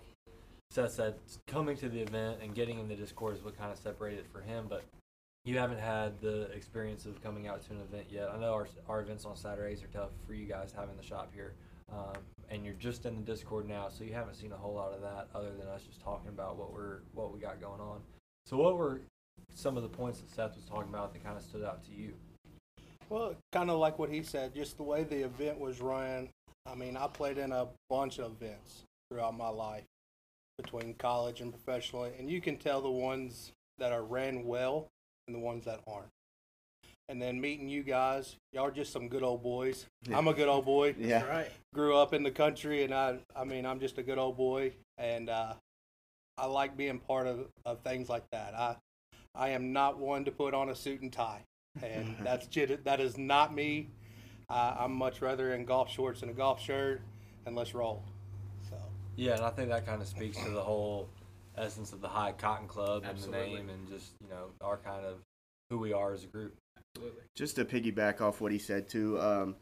Seth 0.70 0.92
said, 0.92 1.14
coming 1.46 1.76
to 1.76 1.88
the 1.88 2.00
event 2.00 2.38
and 2.42 2.54
getting 2.54 2.78
in 2.78 2.88
the 2.88 2.96
Discord 2.96 3.36
is 3.36 3.44
what 3.44 3.56
kind 3.58 3.70
of 3.70 3.78
separated 3.78 4.24
for 4.32 4.40
him. 4.40 4.64
But 4.68 4.84
you 5.44 5.58
haven't 5.58 5.80
had 5.80 6.18
the 6.22 6.44
experience 6.52 7.04
of 7.04 7.22
coming 7.22 7.46
out 7.46 7.62
to 7.66 7.72
an 7.72 7.80
event 7.82 8.06
yet. 8.10 8.30
I 8.30 8.38
know 8.38 8.54
our 8.54 8.66
our 8.88 9.02
events 9.02 9.26
on 9.26 9.36
Saturdays 9.36 9.82
are 9.82 9.88
tough 9.88 10.10
for 10.26 10.32
you 10.32 10.46
guys 10.46 10.72
having 10.74 10.96
the 10.96 11.02
shop 11.02 11.30
here, 11.34 11.52
um, 11.92 12.14
and 12.48 12.64
you're 12.64 12.74
just 12.74 13.04
in 13.04 13.16
the 13.16 13.22
Discord 13.22 13.68
now, 13.68 13.90
so 13.90 14.04
you 14.04 14.14
haven't 14.14 14.36
seen 14.36 14.52
a 14.52 14.56
whole 14.56 14.72
lot 14.72 14.94
of 14.94 15.02
that 15.02 15.28
other 15.34 15.50
than 15.50 15.68
us 15.68 15.82
just 15.82 16.00
talking 16.00 16.30
about 16.30 16.56
what 16.56 16.72
we're 16.72 17.00
what 17.12 17.32
we 17.34 17.38
got 17.38 17.60
going 17.60 17.80
on. 17.80 18.00
So, 18.46 18.56
what 18.56 18.78
were 18.78 19.02
some 19.54 19.76
of 19.76 19.82
the 19.82 19.88
points 19.88 20.20
that 20.20 20.30
Seth 20.30 20.56
was 20.56 20.64
talking 20.64 20.88
about 20.88 21.12
that 21.12 21.24
kind 21.24 21.36
of 21.36 21.42
stood 21.42 21.64
out 21.64 21.84
to 21.84 21.92
you? 21.92 22.14
Well, 23.08 23.34
kind 23.52 23.70
of 23.70 23.78
like 23.78 23.98
what 23.98 24.10
he 24.10 24.22
said, 24.22 24.54
just 24.54 24.76
the 24.76 24.82
way 24.82 25.04
the 25.04 25.24
event 25.24 25.58
was 25.58 25.80
run. 25.80 26.28
I 26.66 26.74
mean, 26.74 26.96
I 26.96 27.06
played 27.06 27.38
in 27.38 27.52
a 27.52 27.68
bunch 27.88 28.18
of 28.18 28.32
events 28.32 28.82
throughout 29.10 29.36
my 29.36 29.48
life 29.48 29.84
between 30.58 30.94
college 30.94 31.40
and 31.40 31.52
professionally, 31.52 32.12
and 32.18 32.30
you 32.30 32.40
can 32.40 32.56
tell 32.56 32.80
the 32.80 32.90
ones 32.90 33.52
that 33.78 33.92
are 33.92 34.02
ran 34.02 34.44
well 34.44 34.88
and 35.26 35.34
the 35.34 35.40
ones 35.40 35.64
that 35.64 35.80
aren't. 35.86 36.08
And 37.08 37.20
then 37.20 37.38
meeting 37.38 37.68
you 37.68 37.82
guys, 37.82 38.36
y'all 38.52 38.64
are 38.64 38.70
just 38.70 38.92
some 38.92 39.08
good 39.08 39.22
old 39.22 39.42
boys. 39.42 39.86
Yeah. 40.08 40.16
I'm 40.16 40.26
a 40.26 40.32
good 40.32 40.48
old 40.48 40.64
boy. 40.64 40.94
Yeah. 40.98 41.24
Right. 41.24 41.50
Grew 41.74 41.96
up 41.96 42.14
in 42.14 42.22
the 42.22 42.30
country, 42.30 42.82
and 42.84 42.94
I, 42.94 43.18
I 43.36 43.44
mean, 43.44 43.66
I'm 43.66 43.78
just 43.78 43.98
a 43.98 44.02
good 44.02 44.16
old 44.16 44.38
boy, 44.38 44.72
and 44.96 45.28
uh, 45.28 45.52
I 46.38 46.46
like 46.46 46.76
being 46.76 46.98
part 46.98 47.26
of, 47.26 47.48
of 47.66 47.80
things 47.80 48.08
like 48.08 48.24
that. 48.32 48.54
I, 48.54 48.76
I 49.34 49.50
am 49.50 49.72
not 49.72 49.98
one 49.98 50.24
to 50.24 50.30
put 50.30 50.54
on 50.54 50.68
a 50.68 50.74
suit 50.74 51.00
and 51.02 51.12
tie, 51.12 51.42
and 51.82 52.16
that's 52.22 52.46
jit- 52.46 52.84
that 52.84 53.00
is 53.00 53.18
not 53.18 53.54
me. 53.54 53.88
Uh, 54.48 54.76
I'm 54.78 54.92
much 54.92 55.22
rather 55.22 55.54
in 55.54 55.64
golf 55.64 55.90
shorts 55.90 56.22
and 56.22 56.30
a 56.30 56.34
golf 56.34 56.60
shirt, 56.60 57.00
and 57.46 57.56
let's 57.56 57.74
roll. 57.74 58.02
So 58.68 58.76
Yeah, 59.16 59.34
and 59.34 59.42
I 59.42 59.50
think 59.50 59.70
that 59.70 59.86
kind 59.86 60.00
of 60.00 60.08
speaks 60.08 60.36
to 60.44 60.50
the 60.50 60.62
whole 60.62 61.08
essence 61.56 61.92
of 61.92 62.00
the 62.00 62.08
High 62.08 62.32
Cotton 62.32 62.68
Club 62.68 63.02
and 63.02 63.12
Absolutely. 63.12 63.50
the 63.50 63.56
name, 63.56 63.70
and 63.70 63.88
just 63.88 64.12
you 64.22 64.28
know 64.28 64.46
our 64.60 64.76
kind 64.76 65.04
of 65.04 65.18
who 65.70 65.78
we 65.78 65.92
are 65.92 66.12
as 66.12 66.24
a 66.24 66.28
group. 66.28 66.54
Absolutely. 66.96 67.22
Just 67.34 67.56
to 67.56 67.64
piggyback 67.64 68.20
off 68.20 68.40
what 68.40 68.52
he 68.52 68.58
said 68.58 68.88
too 68.88 69.18
um, 69.20 69.56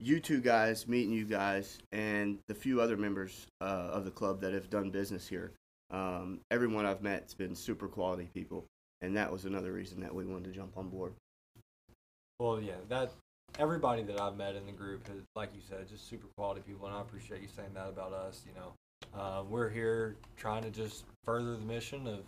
you 0.00 0.20
two 0.20 0.40
guys 0.40 0.86
meeting 0.86 1.12
you 1.12 1.24
guys 1.24 1.78
and 1.92 2.38
the 2.46 2.54
few 2.54 2.80
other 2.80 2.96
members 2.96 3.46
uh, 3.60 3.90
of 3.92 4.04
the 4.04 4.10
club 4.10 4.40
that 4.40 4.52
have 4.52 4.70
done 4.70 4.90
business 4.90 5.26
here 5.26 5.52
um, 5.90 6.40
everyone 6.50 6.86
i've 6.86 7.02
met 7.02 7.22
has 7.22 7.34
been 7.34 7.54
super 7.54 7.88
quality 7.88 8.28
people 8.32 8.64
and 9.02 9.16
that 9.16 9.30
was 9.30 9.44
another 9.44 9.72
reason 9.72 10.00
that 10.00 10.14
we 10.14 10.24
wanted 10.24 10.44
to 10.44 10.50
jump 10.50 10.76
on 10.76 10.88
board 10.88 11.12
Well, 12.38 12.60
yeah, 12.60 12.74
that 12.88 13.12
everybody 13.58 14.02
that 14.02 14.20
I've 14.20 14.36
met 14.36 14.54
in 14.54 14.66
the 14.66 14.72
group 14.72 15.08
is, 15.08 15.22
like 15.34 15.50
you 15.54 15.60
said, 15.68 15.88
just 15.88 16.08
super 16.08 16.26
quality 16.36 16.60
people, 16.66 16.86
and 16.86 16.96
I 16.96 17.00
appreciate 17.00 17.40
you 17.42 17.48
saying 17.48 17.70
that 17.74 17.88
about 17.88 18.12
us. 18.12 18.42
You 18.46 18.52
know, 18.60 19.20
um, 19.20 19.50
we're 19.50 19.68
here 19.68 20.16
trying 20.36 20.62
to 20.62 20.70
just 20.70 21.04
further 21.24 21.56
the 21.56 21.64
mission 21.64 22.06
of 22.06 22.20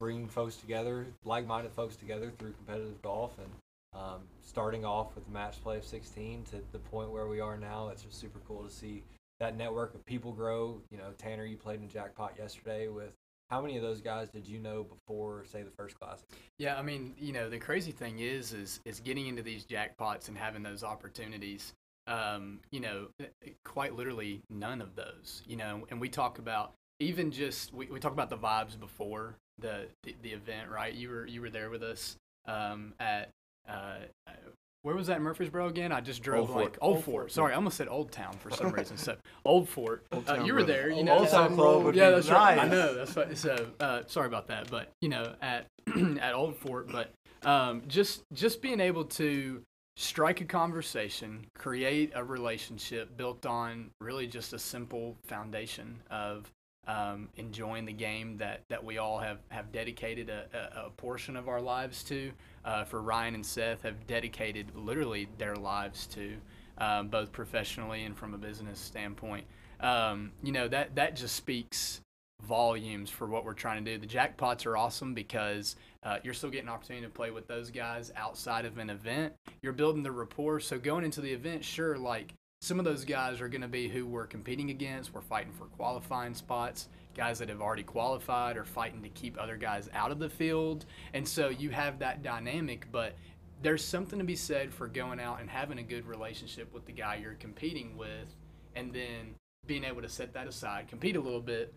bringing 0.00 0.28
folks 0.28 0.56
together, 0.56 1.06
like-minded 1.24 1.72
folks 1.72 1.96
together 1.96 2.32
through 2.38 2.52
competitive 2.52 3.00
golf, 3.02 3.36
and 3.38 3.48
um, 4.00 4.20
starting 4.42 4.84
off 4.84 5.14
with 5.14 5.28
match 5.30 5.62
play 5.62 5.76
of 5.78 5.84
16 5.84 6.44
to 6.50 6.62
the 6.72 6.78
point 6.78 7.10
where 7.10 7.26
we 7.26 7.40
are 7.40 7.56
now. 7.56 7.88
It's 7.88 8.02
just 8.02 8.20
super 8.20 8.38
cool 8.46 8.62
to 8.62 8.70
see 8.70 9.02
that 9.40 9.56
network 9.56 9.94
of 9.94 10.04
people 10.06 10.32
grow. 10.32 10.80
You 10.90 10.98
know, 10.98 11.10
Tanner, 11.18 11.44
you 11.44 11.56
played 11.56 11.80
in 11.80 11.88
jackpot 11.88 12.34
yesterday 12.38 12.88
with. 12.88 13.12
How 13.50 13.62
many 13.62 13.76
of 13.76 13.82
those 13.82 14.00
guys 14.00 14.28
did 14.28 14.46
you 14.46 14.58
know 14.58 14.84
before, 14.84 15.44
say, 15.46 15.62
the 15.62 15.70
first 15.70 15.98
class 15.98 16.22
Yeah, 16.58 16.78
I 16.78 16.82
mean, 16.82 17.14
you 17.18 17.32
know, 17.32 17.48
the 17.48 17.58
crazy 17.58 17.92
thing 17.92 18.18
is, 18.18 18.52
is 18.52 18.80
is 18.84 19.00
getting 19.00 19.26
into 19.26 19.42
these 19.42 19.64
jackpots 19.64 20.28
and 20.28 20.36
having 20.36 20.62
those 20.62 20.84
opportunities. 20.84 21.72
Um, 22.06 22.60
you 22.70 22.80
know, 22.80 23.08
quite 23.64 23.94
literally 23.94 24.42
none 24.50 24.80
of 24.80 24.94
those. 24.96 25.42
You 25.46 25.56
know, 25.56 25.86
and 25.90 26.00
we 26.00 26.08
talk 26.08 26.38
about 26.38 26.72
even 27.00 27.30
just 27.30 27.72
we, 27.72 27.86
we 27.86 28.00
talk 28.00 28.12
about 28.12 28.30
the 28.30 28.38
vibes 28.38 28.78
before 28.78 29.36
the, 29.58 29.86
the 30.02 30.14
the 30.22 30.30
event, 30.30 30.70
right? 30.70 30.92
You 30.92 31.10
were 31.10 31.26
you 31.26 31.40
were 31.40 31.50
there 31.50 31.70
with 31.70 31.82
us 31.82 32.16
um, 32.46 32.92
at 33.00 33.30
uh, 33.68 33.98
where 34.88 34.96
was 34.96 35.08
that 35.08 35.18
in 35.18 35.22
Murfreesboro 35.22 35.68
again? 35.68 35.92
I 35.92 36.00
just 36.00 36.22
drove 36.22 36.48
Old 36.48 36.48
Fort. 36.48 36.64
like 36.64 36.78
Old, 36.80 37.04
Fort. 37.04 37.30
Sorry, 37.30 37.52
I 37.52 37.56
almost 37.56 37.76
said 37.76 37.88
Old 37.88 38.10
Town 38.10 38.32
for 38.38 38.50
some 38.50 38.70
reason. 38.72 38.96
So 38.96 39.16
Old 39.44 39.68
Fort. 39.68 40.06
Old 40.12 40.26
uh, 40.26 40.42
you 40.42 40.54
were 40.54 40.60
Brother. 40.60 40.72
there. 40.72 40.88
You 40.88 40.96
Old 40.96 41.04
know, 41.04 41.26
Town 41.26 41.54
Club 41.54 41.84
would 41.84 41.94
yeah, 41.94 42.08
be 42.08 42.14
that's 42.14 42.30
right. 42.30 42.58
I 42.58 42.66
know. 42.66 42.94
That's 42.94 43.14
what. 43.14 43.36
So 43.36 43.66
uh, 43.80 44.04
sorry 44.06 44.28
about 44.28 44.46
that, 44.46 44.70
but 44.70 44.88
you 45.02 45.10
know, 45.10 45.34
at 45.42 45.66
at 46.22 46.32
Old 46.32 46.56
Fort, 46.56 46.90
but 46.90 47.12
um, 47.44 47.82
just 47.86 48.22
just 48.32 48.62
being 48.62 48.80
able 48.80 49.04
to 49.04 49.60
strike 49.98 50.40
a 50.40 50.46
conversation, 50.46 51.44
create 51.54 52.12
a 52.14 52.24
relationship 52.24 53.14
built 53.14 53.44
on 53.44 53.90
really 54.00 54.26
just 54.26 54.54
a 54.54 54.58
simple 54.58 55.18
foundation 55.26 56.00
of 56.10 56.50
um, 56.88 57.28
enjoying 57.36 57.84
the 57.84 57.92
game 57.92 58.38
that, 58.38 58.62
that 58.70 58.82
we 58.82 58.98
all 58.98 59.18
have, 59.18 59.38
have 59.50 59.70
dedicated 59.70 60.30
a, 60.30 60.46
a, 60.52 60.86
a 60.86 60.90
portion 60.90 61.36
of 61.36 61.48
our 61.48 61.60
lives 61.60 62.02
to. 62.04 62.32
Uh, 62.64 62.84
for 62.84 63.00
Ryan 63.00 63.36
and 63.36 63.46
Seth, 63.46 63.82
have 63.82 64.06
dedicated 64.06 64.74
literally 64.74 65.28
their 65.38 65.54
lives 65.54 66.06
to, 66.08 66.36
um, 66.78 67.08
both 67.08 67.30
professionally 67.30 68.04
and 68.04 68.16
from 68.16 68.34
a 68.34 68.38
business 68.38 68.80
standpoint. 68.80 69.44
Um, 69.80 70.32
you 70.42 70.50
know 70.50 70.66
that 70.66 70.96
that 70.96 71.14
just 71.14 71.36
speaks 71.36 72.00
volumes 72.42 73.10
for 73.10 73.26
what 73.26 73.44
we're 73.44 73.54
trying 73.54 73.84
to 73.84 73.92
do. 73.92 73.98
The 73.98 74.12
jackpots 74.12 74.64
are 74.66 74.76
awesome 74.76 75.14
because 75.14 75.76
uh, 76.02 76.18
you're 76.22 76.34
still 76.34 76.50
getting 76.50 76.68
an 76.68 76.74
opportunity 76.74 77.04
to 77.04 77.12
play 77.12 77.30
with 77.30 77.48
those 77.48 77.70
guys 77.70 78.12
outside 78.16 78.64
of 78.64 78.78
an 78.78 78.90
event. 78.90 79.34
You're 79.60 79.72
building 79.72 80.02
the 80.02 80.12
rapport. 80.12 80.60
So 80.60 80.78
going 80.78 81.04
into 81.04 81.20
the 81.20 81.32
event, 81.32 81.64
sure, 81.64 81.96
like 81.98 82.34
some 82.68 82.78
of 82.78 82.84
those 82.84 83.06
guys 83.06 83.40
are 83.40 83.48
going 83.48 83.62
to 83.62 83.68
be 83.68 83.88
who 83.88 84.04
we're 84.04 84.26
competing 84.26 84.68
against. 84.68 85.14
We're 85.14 85.22
fighting 85.22 85.52
for 85.52 85.64
qualifying 85.64 86.34
spots. 86.34 86.88
Guys 87.16 87.38
that 87.38 87.48
have 87.48 87.62
already 87.62 87.82
qualified 87.82 88.58
are 88.58 88.64
fighting 88.66 89.02
to 89.02 89.08
keep 89.08 89.40
other 89.40 89.56
guys 89.56 89.88
out 89.94 90.10
of 90.10 90.18
the 90.18 90.28
field. 90.28 90.84
And 91.14 91.26
so 91.26 91.48
you 91.48 91.70
have 91.70 91.98
that 92.00 92.22
dynamic, 92.22 92.86
but 92.92 93.14
there's 93.62 93.82
something 93.82 94.18
to 94.18 94.24
be 94.24 94.36
said 94.36 94.72
for 94.72 94.86
going 94.86 95.18
out 95.18 95.40
and 95.40 95.48
having 95.48 95.78
a 95.78 95.82
good 95.82 96.06
relationship 96.06 96.70
with 96.74 96.84
the 96.84 96.92
guy 96.92 97.16
you're 97.16 97.34
competing 97.34 97.96
with 97.96 98.36
and 98.76 98.92
then 98.92 99.34
being 99.66 99.82
able 99.82 100.02
to 100.02 100.08
set 100.08 100.34
that 100.34 100.46
aside, 100.46 100.88
compete 100.88 101.16
a 101.16 101.20
little 101.20 101.40
bit, 101.40 101.72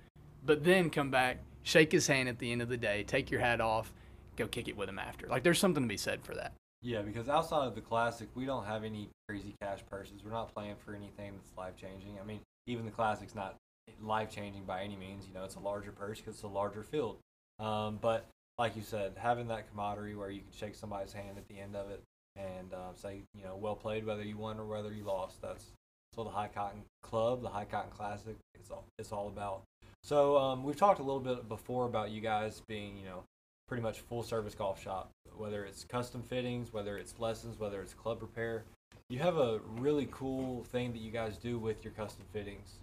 but 0.46 0.62
then 0.62 0.90
come 0.90 1.10
back, 1.10 1.38
shake 1.64 1.94
his 1.94 2.06
hand 2.06 2.28
at 2.28 2.38
the 2.38 2.52
end 2.52 2.62
of 2.62 2.68
the 2.68 2.78
day, 2.78 3.04
take 3.04 3.32
your 3.32 3.40
hat 3.40 3.62
off, 3.62 3.94
go 4.36 4.46
kick 4.46 4.68
it 4.68 4.76
with 4.76 4.90
him 4.90 5.00
after. 5.00 5.28
Like 5.28 5.44
there's 5.44 5.60
something 5.60 5.84
to 5.84 5.90
be 5.90 5.98
said 5.98 6.22
for 6.22 6.36
that. 6.36 6.54
Yeah, 6.82 7.02
because 7.02 7.30
outside 7.30 7.68
of 7.68 7.76
the 7.76 7.82
classic, 7.82 8.30
we 8.34 8.46
don't 8.46 8.66
have 8.66 8.84
any 8.84 9.10
crazy 9.28 9.54
cash 9.62 9.80
purses. 9.90 10.24
We're 10.24 10.32
not 10.32 10.54
playing 10.54 10.76
for 10.84 10.96
anything 10.96 11.34
that's 11.36 11.56
life 11.56 11.76
changing. 11.76 12.18
I 12.20 12.26
mean, 12.26 12.40
even 12.66 12.86
the 12.86 12.92
classic's 12.92 13.36
not 13.36 13.56
life 14.02 14.32
changing 14.32 14.64
by 14.64 14.82
any 14.82 14.96
means. 14.96 15.28
You 15.28 15.34
know, 15.34 15.44
it's 15.44 15.56
a 15.56 15.60
larger 15.60 15.92
purse 15.92 16.20
because 16.20 16.36
it's 16.36 16.44
a 16.44 16.48
larger 16.48 16.82
field. 16.82 17.18
Um, 17.60 18.00
but 18.02 18.26
like 18.58 18.76
you 18.76 18.82
said, 18.82 19.14
having 19.18 19.48
that 19.50 19.70
camaraderie 19.70 20.16
where 20.16 20.32
you 20.32 20.42
can 20.42 20.52
shake 20.52 20.76
somebody's 20.76 21.14
hand 21.14 21.38
at 21.38 21.48
the 21.48 21.60
end 21.60 21.76
of 21.76 21.92
it 21.92 22.02
and 22.36 22.74
uh, 22.74 22.94
say, 22.96 23.22
you 23.36 23.44
know, 23.44 23.56
well 23.56 23.76
played, 23.76 24.06
whether 24.06 24.24
you 24.24 24.38
won 24.38 24.60
or 24.60 24.66
whether 24.66 24.92
you 24.92 25.04
lost. 25.04 25.42
That's 25.42 25.72
what 26.16 26.24
the 26.24 26.32
High 26.32 26.50
Cotton 26.54 26.82
Club, 27.04 27.42
the 27.42 27.50
High 27.50 27.66
Cotton 27.66 27.92
Classic, 27.92 28.36
it's 28.56 28.72
all 28.72 28.86
it's 28.98 29.12
all 29.12 29.28
about. 29.28 29.64
So 30.04 30.38
um, 30.38 30.64
we've 30.64 30.76
talked 30.76 31.00
a 31.00 31.04
little 31.04 31.20
bit 31.20 31.48
before 31.48 31.86
about 31.86 32.10
you 32.10 32.22
guys 32.22 32.62
being, 32.68 32.98
you 32.98 33.06
know, 33.06 33.24
pretty 33.72 33.82
much 33.82 34.02
full 34.02 34.22
service 34.22 34.54
golf 34.54 34.84
shop, 34.84 35.12
whether 35.38 35.64
it's 35.64 35.86
custom 35.86 36.22
fittings, 36.22 36.74
whether 36.74 36.98
it's 36.98 37.18
lessons, 37.20 37.58
whether 37.58 37.82
it's 37.82 37.94
club 37.94 38.22
repair. 38.22 38.66
You 39.08 39.20
have 39.20 39.38
a 39.38 39.62
really 39.78 40.10
cool 40.12 40.66
thing 40.74 40.92
that 40.92 41.00
you 41.00 41.10
guys 41.10 41.38
do 41.38 41.58
with 41.58 41.82
your 41.82 41.94
custom 41.94 42.26
fittings. 42.34 42.80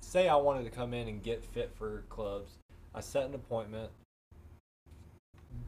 Say 0.00 0.28
I 0.28 0.36
wanted 0.36 0.64
to 0.64 0.70
come 0.70 0.92
in 0.92 1.08
and 1.08 1.22
get 1.22 1.42
fit 1.42 1.72
for 1.74 2.04
clubs. 2.10 2.58
I 2.94 3.00
set 3.00 3.24
an 3.24 3.34
appointment. 3.34 3.88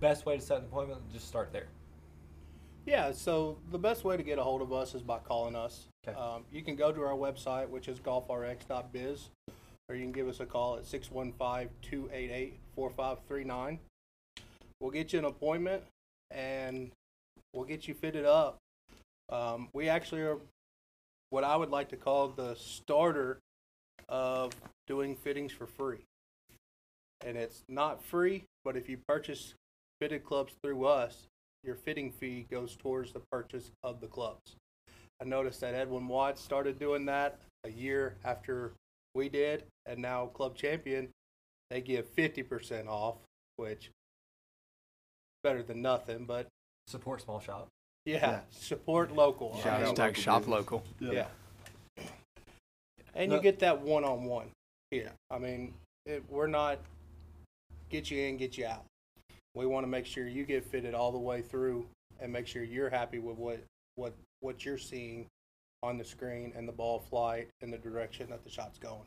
Best 0.00 0.26
way 0.26 0.36
to 0.36 0.42
set 0.42 0.58
an 0.58 0.64
appointment, 0.64 1.00
just 1.10 1.26
start 1.26 1.50
there. 1.50 1.68
Yeah, 2.84 3.10
so 3.10 3.56
the 3.72 3.78
best 3.78 4.04
way 4.04 4.18
to 4.18 4.22
get 4.22 4.38
a 4.38 4.42
hold 4.42 4.60
of 4.60 4.70
us 4.70 4.94
is 4.94 5.00
by 5.00 5.16
calling 5.16 5.56
us. 5.56 5.86
Okay. 6.06 6.14
Um, 6.14 6.44
you 6.52 6.62
can 6.62 6.76
go 6.76 6.92
to 6.92 7.00
our 7.00 7.16
website, 7.16 7.70
which 7.70 7.88
is 7.88 8.00
golfrx.biz, 8.00 9.30
or 9.88 9.94
you 9.94 10.02
can 10.02 10.12
give 10.12 10.28
us 10.28 10.40
a 10.40 10.44
call 10.44 10.76
at 10.76 10.84
615 10.84 11.70
288 11.80 12.58
4539. 12.74 13.78
We'll 14.84 14.92
get 14.92 15.14
you 15.14 15.18
an 15.18 15.24
appointment 15.24 15.82
and 16.30 16.90
we'll 17.54 17.64
get 17.64 17.88
you 17.88 17.94
fitted 17.94 18.26
up. 18.26 18.58
Um, 19.30 19.70
we 19.72 19.88
actually 19.88 20.20
are 20.20 20.36
what 21.30 21.42
I 21.42 21.56
would 21.56 21.70
like 21.70 21.88
to 21.88 21.96
call 21.96 22.28
the 22.28 22.54
starter 22.54 23.38
of 24.10 24.52
doing 24.86 25.16
fittings 25.16 25.52
for 25.52 25.66
free. 25.66 26.04
And 27.24 27.38
it's 27.38 27.62
not 27.66 28.04
free, 28.04 28.44
but 28.62 28.76
if 28.76 28.90
you 28.90 28.98
purchase 29.08 29.54
fitted 30.02 30.22
clubs 30.22 30.52
through 30.62 30.84
us, 30.84 31.28
your 31.62 31.76
fitting 31.76 32.12
fee 32.12 32.46
goes 32.50 32.76
towards 32.76 33.14
the 33.14 33.22
purchase 33.32 33.70
of 33.82 34.02
the 34.02 34.06
clubs. 34.06 34.54
I 35.18 35.24
noticed 35.24 35.62
that 35.62 35.72
Edwin 35.72 36.08
Watts 36.08 36.42
started 36.42 36.78
doing 36.78 37.06
that 37.06 37.38
a 37.64 37.70
year 37.70 38.16
after 38.22 38.72
we 39.14 39.30
did, 39.30 39.64
and 39.86 40.00
now 40.00 40.26
Club 40.26 40.54
Champion, 40.54 41.08
they 41.70 41.80
give 41.80 42.14
50% 42.14 42.86
off, 42.86 43.16
which 43.56 43.90
better 45.44 45.62
than 45.62 45.80
nothing, 45.80 46.24
but 46.24 46.48
Support 46.88 47.22
small 47.22 47.38
shop. 47.38 47.68
yeah, 48.04 48.14
Yeah. 48.16 48.40
support 48.50 49.12
local. 49.12 49.54
Shout 49.60 49.80
I 49.80 49.84
out 49.86 49.94
Hashtag 49.94 49.98
local 49.98 50.14
shop 50.22 50.40
business. 50.42 50.54
local. 50.58 50.82
yeah. 51.00 51.28
And 53.14 53.30
No- 53.30 53.36
you 53.36 53.42
get 53.42 53.60
that 53.60 53.80
one 53.80 54.02
on 54.02 54.24
one 54.24 54.50
here. 54.90 55.12
I 55.30 55.38
mean, 55.38 55.74
it, 56.06 56.24
we're 56.28 56.48
not 56.48 56.78
get 57.90 58.10
you 58.10 58.20
in, 58.22 58.36
get 58.36 58.58
you 58.58 58.66
out. 58.66 58.84
We 59.54 59.66
want 59.66 59.84
to 59.84 59.88
make 59.88 60.04
sure 60.06 60.26
you 60.26 60.44
get 60.44 60.64
fitted 60.64 60.94
all 60.94 61.12
the 61.12 61.18
way 61.18 61.40
through 61.40 61.86
and 62.18 62.32
make 62.32 62.48
sure 62.48 62.64
you're 62.64 62.90
happy 62.90 63.20
with 63.20 63.36
what 63.36 63.60
what 63.96 64.12
what 64.40 64.64
you're 64.64 64.78
seeing 64.78 65.26
on 65.84 65.96
the 65.96 66.04
screen 66.04 66.52
and 66.56 66.66
the 66.66 66.72
ball 66.72 66.98
flight 66.98 67.48
and 67.60 67.72
the 67.72 67.78
direction 67.78 68.28
that 68.30 68.42
the 68.42 68.50
shot's 68.50 68.78
going. 68.78 69.06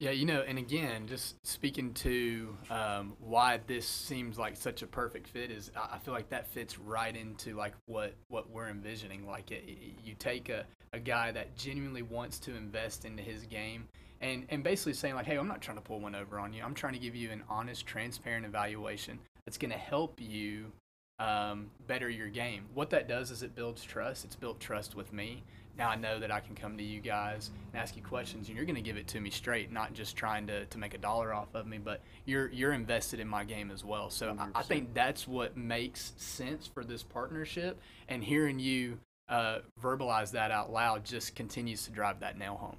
Yeah, 0.00 0.10
you 0.10 0.26
know, 0.26 0.42
and 0.46 0.58
again, 0.58 1.06
just 1.06 1.36
speaking 1.46 1.94
to 1.94 2.56
um, 2.70 3.14
why 3.20 3.60
this 3.66 3.86
seems 3.86 4.38
like 4.38 4.56
such 4.56 4.82
a 4.82 4.86
perfect 4.86 5.28
fit 5.28 5.50
is 5.50 5.70
I 5.76 5.98
feel 5.98 6.14
like 6.14 6.28
that 6.30 6.46
fits 6.46 6.78
right 6.78 7.14
into 7.14 7.56
like 7.56 7.74
what 7.86 8.14
what 8.28 8.50
we're 8.50 8.68
envisioning. 8.68 9.26
Like 9.26 9.50
it, 9.50 9.64
you 10.04 10.14
take 10.18 10.48
a, 10.48 10.64
a 10.92 10.98
guy 10.98 11.32
that 11.32 11.56
genuinely 11.56 12.02
wants 12.02 12.38
to 12.40 12.54
invest 12.54 13.04
into 13.04 13.22
his 13.22 13.44
game 13.46 13.88
and 14.20 14.46
and 14.48 14.62
basically 14.62 14.94
saying 14.94 15.14
like, 15.14 15.26
hey, 15.26 15.36
I'm 15.36 15.48
not 15.48 15.60
trying 15.60 15.76
to 15.76 15.82
pull 15.82 16.00
one 16.00 16.14
over 16.14 16.38
on 16.38 16.52
you. 16.52 16.62
I'm 16.62 16.74
trying 16.74 16.94
to 16.94 16.98
give 16.98 17.14
you 17.14 17.30
an 17.30 17.42
honest, 17.48 17.86
transparent 17.86 18.46
evaluation 18.46 19.18
that's 19.44 19.58
going 19.58 19.72
to 19.72 19.78
help 19.78 20.20
you 20.20 20.72
um, 21.18 21.70
better 21.86 22.08
your 22.08 22.28
game. 22.28 22.64
What 22.74 22.90
that 22.90 23.08
does 23.08 23.30
is 23.30 23.42
it 23.42 23.54
builds 23.54 23.84
trust. 23.84 24.24
It's 24.24 24.36
built 24.36 24.60
trust 24.60 24.94
with 24.94 25.12
me. 25.12 25.42
Now 25.76 25.90
I 25.90 25.96
know 25.96 26.20
that 26.20 26.30
I 26.30 26.40
can 26.40 26.54
come 26.54 26.76
to 26.76 26.84
you 26.84 27.00
guys 27.00 27.50
and 27.72 27.80
ask 27.80 27.96
you 27.96 28.02
questions, 28.02 28.48
and 28.48 28.56
you're 28.56 28.66
going 28.66 28.76
to 28.76 28.82
give 28.82 28.96
it 28.96 29.08
to 29.08 29.20
me 29.20 29.30
straight, 29.30 29.72
not 29.72 29.92
just 29.92 30.16
trying 30.16 30.46
to, 30.46 30.66
to 30.66 30.78
make 30.78 30.94
a 30.94 30.98
dollar 30.98 31.34
off 31.34 31.54
of 31.54 31.66
me, 31.66 31.78
but 31.78 32.00
you're 32.26 32.48
you're 32.50 32.72
invested 32.72 33.18
in 33.18 33.26
my 33.26 33.44
game 33.44 33.70
as 33.70 33.84
well. 33.84 34.08
So 34.10 34.36
I, 34.38 34.60
I, 34.60 34.62
think 34.62 34.94
that's 34.94 35.26
what 35.26 35.56
makes 35.56 36.12
sense 36.16 36.66
for 36.66 36.84
this 36.84 37.02
partnership. 37.02 37.80
And 38.08 38.22
hearing 38.22 38.60
you 38.60 38.98
uh, 39.28 39.58
verbalize 39.82 40.30
that 40.32 40.50
out 40.50 40.72
loud 40.72 41.04
just 41.04 41.34
continues 41.34 41.84
to 41.86 41.90
drive 41.90 42.20
that 42.20 42.38
nail 42.38 42.54
home. 42.54 42.76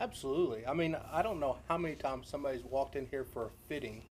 Absolutely. 0.00 0.64
I 0.64 0.74
mean, 0.74 0.96
I 1.10 1.22
don't 1.22 1.40
know 1.40 1.56
how 1.68 1.76
many 1.76 1.96
times 1.96 2.28
somebody's 2.28 2.62
walked 2.62 2.94
in 2.94 3.06
here 3.06 3.24
for 3.24 3.46
a 3.46 3.50
fitting, 3.68 4.02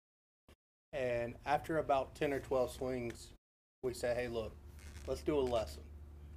and 0.93 1.35
after 1.45 1.79
about 1.79 2.17
10 2.17 2.33
or 2.33 2.41
12 2.41 2.73
swings, 2.73 3.29
we 3.85 3.95
say, 3.95 4.13
hey, 4.17 4.27
look, 4.27 4.53
let's 5.07 5.23
do 5.23 5.39
a 5.39 5.41
lesson 5.41 5.83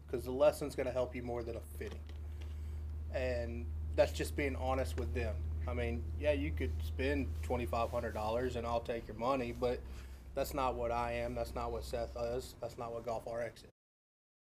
because 0.10 0.26
the 0.26 0.32
lesson's 0.32 0.76
going 0.76 0.88
to 0.88 0.94
help 0.94 1.16
you 1.16 1.24
more 1.24 1.44
than 1.44 1.56
a 1.56 1.78
fitting. 1.78 2.00
And 3.14 3.66
that's 3.96 4.12
just 4.12 4.36
being 4.36 4.56
honest 4.56 4.98
with 4.98 5.14
them. 5.14 5.36
I 5.68 5.74
mean, 5.74 6.04
yeah, 6.20 6.32
you 6.32 6.52
could 6.52 6.72
spend 6.84 7.28
$2,500 7.48 8.56
and 8.56 8.66
I'll 8.66 8.80
take 8.80 9.08
your 9.08 9.18
money, 9.18 9.54
but 9.58 9.80
that's 10.36 10.54
not 10.54 10.76
what 10.76 10.92
I 10.92 11.14
am. 11.14 11.36
That's 11.36 11.54
not 11.54 11.72
what 11.72 11.84
Seth 11.84 12.16
is. 12.36 12.56
That's 12.62 12.78
not 12.78 12.94
what 12.94 13.06
Golf 13.06 13.24
RX 13.32 13.62
is. 13.62 13.70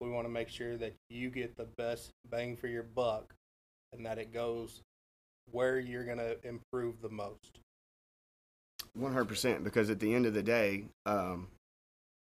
We 0.01 0.11
want 0.11 0.27
to 0.27 0.33
make 0.33 0.49
sure 0.49 0.77
that 0.77 0.95
you 1.11 1.29
get 1.29 1.57
the 1.57 1.67
best 1.77 2.11
bang 2.31 2.57
for 2.57 2.69
your 2.69 2.85
buck 2.85 3.35
and 3.93 4.07
that 4.07 4.19
it 4.19 4.33
goes 4.33 4.81
where 5.51 5.79
you're 5.79 6.05
going 6.05 6.19
to 6.19 6.37
improve 6.47 7.01
the 7.03 7.09
most. 7.09 7.59
100% 8.99 9.65
because 9.65 9.91
at 9.91 10.01
the 10.01 10.15
end 10.15 10.25
of 10.25 10.35
the 10.35 10.43
day, 10.43 10.85
um, 11.05 11.49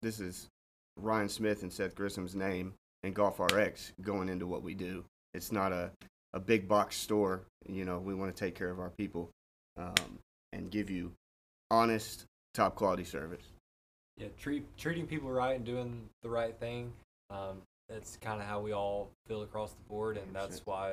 this 0.03 0.21
is 0.21 0.49
Ryan 0.97 1.29
Smith 1.29 1.63
and 1.63 1.73
Seth 1.73 1.95
Grissom's 1.95 2.35
name 2.35 2.75
and 3.05 3.15
Golf 3.15 3.39
RX 3.39 3.93
going 4.01 4.29
into 4.29 4.47
what 4.47 4.63
we 4.63 4.75
do. 4.75 5.05
It's 5.35 5.53
not 5.53 5.73
a, 5.73 5.91
a 6.33 6.41
big 6.41 6.67
box 6.67 6.97
store. 6.97 7.43
You 7.69 7.85
know, 7.85 7.99
we 7.99 8.15
want 8.15 8.35
to 8.35 8.45
take 8.45 8.55
care 8.55 8.71
of 8.71 8.81
our 8.81 8.91
people 8.91 9.31
um, 9.77 10.19
and 10.53 10.71
give 10.71 10.91
you 10.91 11.13
honest, 11.71 12.25
top 12.55 12.75
quality 12.75 13.05
service. 13.05 13.45
Yeah, 14.17 14.29
treat, 14.39 14.65
treating 14.79 15.07
people 15.07 15.31
right 15.31 15.57
and 15.57 15.65
doing 15.65 16.09
the 16.23 16.31
right 16.31 16.59
thing. 16.59 16.93
Um, 17.31 17.63
that's 17.89 18.17
kind 18.17 18.41
of 18.41 18.47
how 18.47 18.61
we 18.61 18.73
all 18.73 19.11
feel 19.27 19.43
across 19.43 19.73
the 19.73 19.83
board, 19.89 20.17
and 20.17 20.35
that's 20.35 20.65
why 20.65 20.93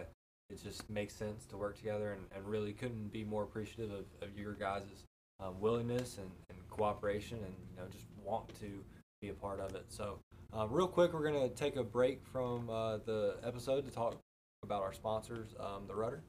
it 0.50 0.62
just 0.62 0.90
makes 0.90 1.14
sense 1.14 1.46
to 1.46 1.56
work 1.58 1.78
together 1.78 2.12
and, 2.12 2.22
and 2.36 2.46
really 2.46 2.74
couldn't 2.74 3.14
be 3.14 3.24
more 3.24 3.44
appreciative 3.44 3.92
of, 3.92 4.06
of 4.22 4.38
your 4.38 4.54
guys' 4.54 4.84
um, 5.40 5.54
willingness 5.62 6.18
and, 6.18 6.30
and 6.50 6.58
cooperation 6.70 7.38
and 7.38 7.54
you 7.70 7.78
know 7.78 7.88
just 7.90 8.06
want 8.26 8.48
to 8.60 8.84
be 9.22 9.30
a 9.30 9.34
part 9.34 9.60
of 9.60 9.76
it. 9.76 9.86
So, 9.88 10.18
uh, 10.58 10.68
real 10.68 10.88
quick, 10.88 11.14
we're 11.14 11.24
going 11.24 11.50
to 11.50 11.56
take 11.56 11.76
a 11.76 11.84
break 11.84 12.26
from 12.26 12.70
uh, 12.70 12.98
the 12.98 13.38
episode 13.44 13.86
to 13.86 13.92
talk 13.92 14.18
about 14.64 14.82
our 14.82 14.94
sponsors, 14.94 15.56
um, 15.60 15.88
the 15.88 15.96
Rudder. 15.96 16.24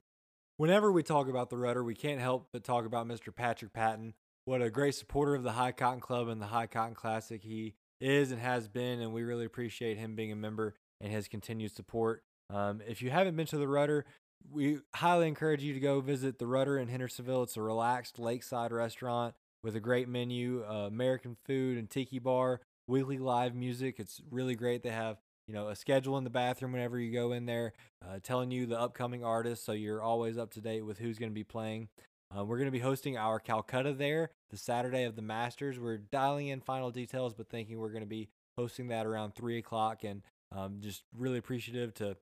Whenever 0.57 0.93
we 0.93 1.03
talk 1.03 1.29
about 1.29 1.51
the 1.51 1.57
Rudder, 1.57 1.83
we 1.83 1.95
can't 1.95 2.21
help 2.21 2.49
but 2.53 2.63
talk 2.63 2.87
about 2.87 3.07
Mr. 3.09 3.35
Patrick 3.35 3.73
Patton. 3.73 4.15
What 4.45 4.63
a 4.63 4.71
great 4.71 4.95
supporter 4.95 5.35
of 5.35 5.43
the 5.43 5.53
High 5.53 5.73
Cotton 5.73 6.01
Club 6.01 6.29
and 6.29 6.41
the 6.41 6.47
High 6.47 6.67
Cotton 6.67 6.95
Classic 6.95 7.43
he 7.43 7.75
is 8.01 8.33
and 8.33 8.41
has 8.41 8.69
been, 8.69 9.01
and 9.01 9.13
we 9.13 9.23
really 9.23 9.45
appreciate 9.45 9.97
him 9.97 10.15
being 10.15 10.33
a 10.33 10.37
member 10.37 10.75
and 11.01 11.13
his 11.13 11.29
continued 11.29 11.73
support. 11.73 12.23
Um, 12.51 12.81
if 12.87 13.03
you 13.03 13.11
haven't 13.11 13.37
been 13.37 13.47
to 13.47 13.57
the 13.57 13.69
Rudder, 13.69 14.05
we 14.51 14.79
highly 14.95 15.29
encourage 15.29 15.63
you 15.63 15.75
to 15.75 15.81
go 15.81 16.01
visit 16.01 16.39
the 16.39 16.47
Rudder 16.47 16.79
in 16.79 16.89
Hendersonville. 16.89 17.45
It's 17.45 17.57
a 17.57 17.63
relaxed 17.63 18.19
lakeside 18.19 18.73
restaurant 18.73 19.35
with 19.63 19.77
a 19.77 19.81
great 19.81 20.09
menu, 20.09 20.65
uh, 20.69 20.87
American 20.87 21.37
food 21.47 21.79
and 21.79 21.89
tiki 21.89 22.19
bar, 22.19 22.61
weekly 22.93 23.17
live 23.19 23.55
music. 23.55 23.97
It's 23.99 24.21
really 24.31 24.55
great. 24.55 24.83
They 24.83 24.91
have 24.91 25.17
you 25.49 25.55
know 25.55 25.69
a 25.69 25.75
schedule 25.75 26.19
in 26.19 26.25
the 26.25 26.31
bathroom 26.31 26.73
whenever 26.73 27.01
you 27.01 27.11
go 27.11 27.33
in 27.33 27.47
there, 27.47 27.73
uh, 28.07 28.19
telling 28.23 28.51
you 28.51 28.67
the 28.67 28.79
upcoming 28.79 29.25
artists, 29.25 29.65
so 29.65 29.73
you're 29.73 30.03
always 30.03 30.37
up 30.37 30.53
to 30.53 30.61
date 30.61 30.83
with 30.83 30.99
who's 30.99 31.19
going 31.19 31.31
to 31.31 31.35
be 31.35 31.43
playing. 31.43 31.89
Uh, 32.37 32.45
we're 32.45 32.59
going 32.59 32.67
to 32.67 32.71
be 32.71 32.79
hosting 32.79 33.17
our 33.17 33.39
Calcutta 33.39 33.93
there 33.95 34.31
the 34.51 34.57
Saturday 34.57 35.05
of 35.05 35.17
the 35.17 35.23
Masters. 35.23 35.79
We're 35.81 35.99
dialing 35.99 36.49
in 36.49 36.61
final 36.61 36.91
details, 36.91 37.35
but 37.35 37.49
thinking 37.49 37.79
we're 37.79 37.89
going 37.89 38.03
to 38.03 38.07
be 38.07 38.29
hosting 38.57 38.89
that 38.89 39.07
around 39.07 39.35
three 39.35 39.59
o'clock, 39.59 40.05
and 40.05 40.23
um, 40.55 40.77
just 40.81 41.03
really 41.17 41.39
appreciative 41.39 41.95
to 41.95 42.17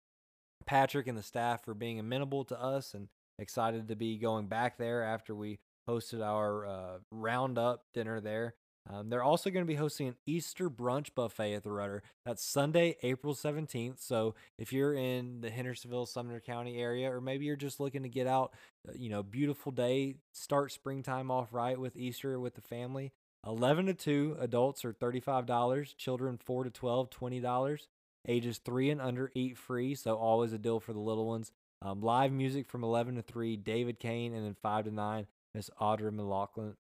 Patrick 0.66 1.09
and 1.09 1.18
the 1.18 1.22
staff 1.22 1.64
for 1.64 1.74
being 1.74 1.98
amenable 1.98 2.44
to 2.44 2.61
us, 2.61 2.94
and 2.94 3.09
excited 3.40 3.88
to 3.88 3.96
be 3.96 4.18
going 4.18 4.46
back 4.46 4.78
there 4.78 5.02
after 5.02 5.35
we 5.35 5.59
hosted 5.88 6.24
our 6.24 6.66
uh, 6.66 6.98
roundup 7.11 7.85
dinner 7.92 8.20
there. 8.20 8.54
Um, 8.88 9.10
they're 9.10 9.22
also 9.22 9.50
going 9.50 9.64
to 9.64 9.70
be 9.70 9.76
hosting 9.76 10.08
an 10.08 10.16
Easter 10.26 10.70
brunch 10.70 11.14
buffet 11.14 11.54
at 11.54 11.62
the 11.62 11.70
Rudder. 11.70 12.02
That's 12.24 12.44
Sunday, 12.44 12.96
April 13.02 13.34
17th. 13.34 14.00
So 14.00 14.34
if 14.58 14.72
you're 14.72 14.94
in 14.94 15.42
the 15.42 15.50
Hendersonville, 15.50 16.06
Sumner 16.06 16.40
County 16.40 16.78
area, 16.78 17.12
or 17.12 17.20
maybe 17.20 17.44
you're 17.44 17.56
just 17.56 17.78
looking 17.78 18.02
to 18.02 18.08
get 18.08 18.26
out, 18.26 18.54
uh, 18.88 18.92
you 18.96 19.10
know, 19.10 19.22
beautiful 19.22 19.70
day, 19.70 20.16
start 20.32 20.72
springtime 20.72 21.30
off 21.30 21.52
right 21.52 21.78
with 21.78 21.96
Easter 21.96 22.40
with 22.40 22.54
the 22.54 22.62
family. 22.62 23.12
11 23.46 23.86
to 23.86 23.94
2 23.94 24.36
adults 24.40 24.84
are 24.84 24.92
$35, 24.92 25.96
children 25.96 26.38
4 26.42 26.64
to 26.64 26.70
12, 26.70 27.10
$20. 27.10 27.86
Ages 28.28 28.58
3 28.58 28.90
and 28.90 29.00
under 29.00 29.30
eat 29.34 29.56
free, 29.56 29.94
so 29.94 30.14
always 30.14 30.52
a 30.52 30.58
deal 30.58 30.78
for 30.78 30.92
the 30.92 30.98
little 30.98 31.26
ones. 31.26 31.52
Um, 31.80 32.02
live 32.02 32.32
music 32.32 32.68
from 32.68 32.84
11 32.84 33.14
to 33.14 33.22
3, 33.22 33.56
David 33.56 33.98
Kane, 33.98 34.34
and 34.34 34.44
then 34.44 34.56
5 34.60 34.84
to 34.84 34.90
9, 34.90 35.26
Miss 35.54 35.70
Audra 35.80 36.12
McLaughlin. 36.12 36.74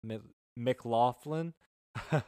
McLaughlin. 0.58 1.54
uh, 2.12 2.22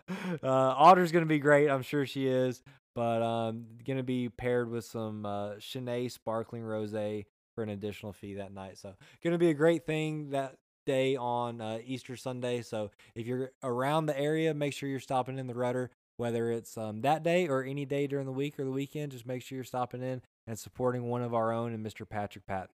Audra's 0.44 1.12
gonna 1.12 1.26
be 1.26 1.40
great. 1.40 1.70
I'm 1.70 1.84
sure 1.84 2.06
she 2.06 2.28
is. 2.28 2.64
But 2.94 3.22
um, 3.22 3.66
gonna 3.86 4.04
be 4.04 4.30
paired 4.30 4.70
with 4.70 4.86
some 4.86 5.26
uh, 5.26 5.54
sparkling 5.60 6.64
rosé 6.64 7.26
for 7.56 7.64
an 7.64 7.70
additional 7.70 8.14
fee 8.14 8.36
that 8.36 8.54
night. 8.54 8.78
So 8.78 8.94
gonna 9.24 9.38
be 9.38 9.50
a 9.50 9.54
great 9.54 9.86
thing 9.86 10.32
that 10.32 10.56
day 10.86 11.16
on 11.16 11.62
uh, 11.62 11.80
Easter 11.86 12.16
Sunday. 12.16 12.62
So 12.62 12.92
if 13.16 13.28
you're 13.28 13.52
around 13.64 14.08
the 14.08 14.20
area, 14.20 14.54
make 14.54 14.74
sure 14.74 14.90
you're 14.90 15.00
stopping 15.00 15.38
in 15.38 15.48
the 15.48 15.54
Rudder, 15.54 15.92
whether 16.18 16.52
it's 16.52 16.78
um, 16.78 17.02
that 17.02 17.24
day 17.24 17.48
or 17.48 17.64
any 17.64 17.86
day 17.86 18.08
during 18.08 18.26
the 18.26 18.32
week 18.32 18.60
or 18.60 18.66
the 18.66 18.72
weekend. 18.72 19.12
Just 19.12 19.26
make 19.26 19.42
sure 19.42 19.56
you're 19.56 19.64
stopping 19.64 20.02
in 20.02 20.22
and 20.48 20.58
supporting 20.60 21.04
one 21.04 21.22
of 21.22 21.34
our 21.34 21.52
own 21.52 21.74
and 21.74 21.86
Mr. 21.86 22.08
Patrick 22.08 22.46
Pat. 22.46 22.70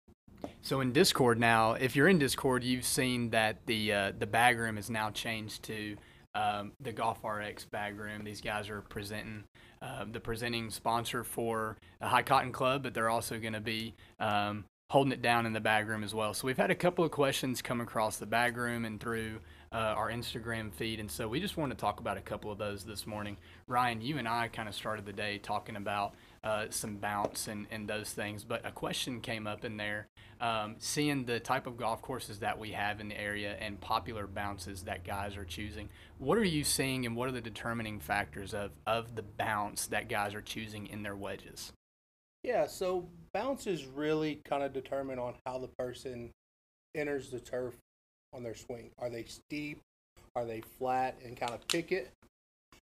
So 0.61 0.81
in 0.81 0.93
Discord 0.93 1.39
now, 1.39 1.73
if 1.73 1.95
you're 1.95 2.07
in 2.07 2.19
Discord, 2.19 2.63
you've 2.63 2.85
seen 2.85 3.31
that 3.31 3.65
the 3.65 3.93
uh, 3.93 4.11
the 4.17 4.27
bag 4.27 4.57
room 4.59 4.77
is 4.77 4.89
now 4.89 5.09
changed 5.09 5.63
to 5.63 5.97
um, 6.37 6.71
the 6.79 6.91
Golf 6.91 7.23
RX 7.23 7.65
bag 7.65 7.97
room. 7.97 8.23
These 8.23 8.41
guys 8.41 8.69
are 8.69 8.81
presenting 8.81 9.45
uh, 9.81 10.05
the 10.11 10.19
presenting 10.19 10.69
sponsor 10.69 11.23
for 11.23 11.77
the 11.99 12.07
High 12.07 12.21
Cotton 12.21 12.51
Club, 12.51 12.83
but 12.83 12.93
they're 12.93 13.09
also 13.09 13.39
going 13.39 13.53
to 13.53 13.59
be 13.59 13.95
um, 14.19 14.65
holding 14.89 15.11
it 15.11 15.21
down 15.21 15.45
in 15.47 15.53
the 15.53 15.59
bag 15.59 15.87
room 15.87 16.03
as 16.03 16.13
well. 16.13 16.33
So 16.33 16.45
we've 16.45 16.57
had 16.57 16.69
a 16.69 16.75
couple 16.75 17.03
of 17.03 17.11
questions 17.11 17.61
come 17.61 17.81
across 17.81 18.17
the 18.17 18.25
bag 18.27 18.55
room 18.55 18.85
and 18.85 18.99
through 18.99 19.39
uh, 19.71 19.95
our 19.97 20.11
Instagram 20.11 20.71
feed, 20.71 20.99
and 20.99 21.09
so 21.09 21.27
we 21.27 21.39
just 21.39 21.57
want 21.57 21.71
to 21.71 21.77
talk 21.77 21.99
about 21.99 22.17
a 22.17 22.21
couple 22.21 22.51
of 22.51 22.59
those 22.59 22.83
this 22.83 23.07
morning. 23.07 23.37
Ryan, 23.65 23.99
you 23.99 24.19
and 24.19 24.27
I 24.27 24.47
kind 24.47 24.69
of 24.69 24.75
started 24.75 25.05
the 25.05 25.13
day 25.13 25.39
talking 25.39 25.75
about 25.75 26.13
uh, 26.47 26.65
some 26.69 26.95
bounce 26.95 27.49
and, 27.49 27.67
and 27.71 27.89
those 27.89 28.11
things. 28.11 28.45
But 28.45 28.65
a 28.65 28.71
question 28.71 29.19
came 29.19 29.47
up 29.47 29.65
in 29.65 29.75
there, 29.75 30.07
um, 30.39 30.75
seeing 30.79 31.25
the 31.25 31.41
type 31.41 31.67
of 31.67 31.75
golf 31.75 32.01
courses 32.01 32.39
that 32.39 32.57
we 32.57 32.71
have 32.71 33.01
in 33.01 33.09
the 33.09 33.19
area 33.19 33.57
and 33.59 33.79
popular 33.81 34.27
bounces 34.27 34.83
that 34.83 35.03
guys 35.03 35.35
are 35.35 35.43
choosing. 35.43 35.89
What 36.19 36.37
are 36.37 36.45
you 36.45 36.63
seeing, 36.63 37.05
and 37.05 37.17
what 37.17 37.27
are 37.27 37.33
the 37.33 37.41
determining 37.41 37.99
factors 37.99 38.53
of 38.53 38.71
of 38.85 39.15
the 39.15 39.23
bounce 39.23 39.87
that 39.87 40.07
guys 40.07 40.33
are 40.33 40.41
choosing 40.41 40.87
in 40.87 41.03
their 41.03 41.17
wedges? 41.17 41.73
Yeah, 42.43 42.65
so 42.65 43.09
bounce 43.33 43.67
is 43.67 43.85
really 43.85 44.39
kind 44.45 44.63
of 44.63 44.71
determined 44.71 45.19
on 45.19 45.33
how 45.45 45.57
the 45.57 45.67
person 45.67 46.29
enters 46.95 47.29
the 47.29 47.41
turf 47.41 47.75
on 48.33 48.41
their 48.41 48.55
swing. 48.55 48.91
Are 48.99 49.09
they 49.09 49.25
steep? 49.25 49.81
Are 50.33 50.45
they 50.45 50.61
flat 50.79 51.17
and 51.25 51.35
kind 51.35 51.51
of 51.53 51.67
pick 51.67 51.91
it? 51.91 52.09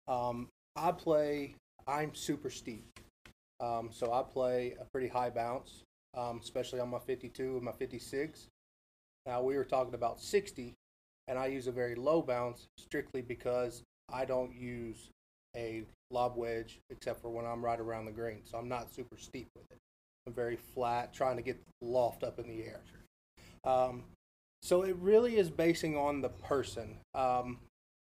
Um, 0.09 0.49
I 0.75 0.91
play. 0.91 1.55
I'm 1.87 2.13
super 2.13 2.51
steep. 2.51 2.85
Um, 3.63 3.91
so 3.93 4.13
I 4.13 4.23
play 4.23 4.75
a 4.81 4.85
pretty 4.85 5.09
high 5.09 5.31
bounce, 5.31 5.85
um, 6.17 6.41
especially 6.43 6.81
on 6.81 6.91
my 6.91 6.99
52 6.99 7.57
and 7.57 7.63
my 7.63 7.73
56. 7.73 8.49
Now 9.25 9.43
we 9.43 9.57
were 9.57 9.65
talking 9.65 9.95
about 9.95 10.21
60, 10.21 10.75
and 11.29 11.39
I 11.39 11.47
use 11.47 11.69
a 11.69 11.73
very 11.73 11.95
low 11.95 12.21
bounce 12.23 12.67
strictly 12.77 13.23
because 13.23 13.85
I 14.13 14.25
don't 14.25 14.53
use 14.53 15.11
a 15.57 15.85
lob 16.11 16.37
wedge, 16.37 16.81
except 16.91 17.23
for 17.23 17.31
when 17.31 17.47
I'm 17.47 17.65
right 17.65 17.79
around 17.79 18.07
the 18.07 18.13
green. 18.13 18.41
So 18.45 18.59
I'm 18.59 18.69
not 18.69 18.93
super 18.93 19.17
steep 19.17 19.49
with 19.55 19.71
it. 19.71 19.79
I'm 20.27 20.33
very 20.33 20.57
flat, 20.57 21.13
trying 21.15 21.37
to 21.37 21.43
get 21.43 21.61
loft 21.81 22.25
up 22.25 22.41
in 22.41 22.49
the 22.49 22.65
air. 22.65 22.81
Um, 23.65 24.05
so 24.63 24.83
it 24.83 24.97
really 24.97 25.37
is 25.37 25.51
basing 25.51 25.97
on 25.97 26.21
the 26.21 26.29
person. 26.29 26.97
Um, 27.15 27.59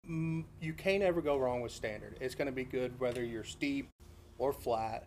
you 0.03 0.73
can't 0.73 1.03
ever 1.03 1.21
go 1.21 1.37
wrong 1.37 1.61
with 1.61 1.71
standard. 1.71 2.17
It's 2.21 2.35
going 2.35 2.47
to 2.47 2.51
be 2.53 2.63
good 2.63 2.99
whether 2.99 3.23
you're 3.23 3.43
steep 3.43 3.89
or 4.37 4.51
flat, 4.51 5.05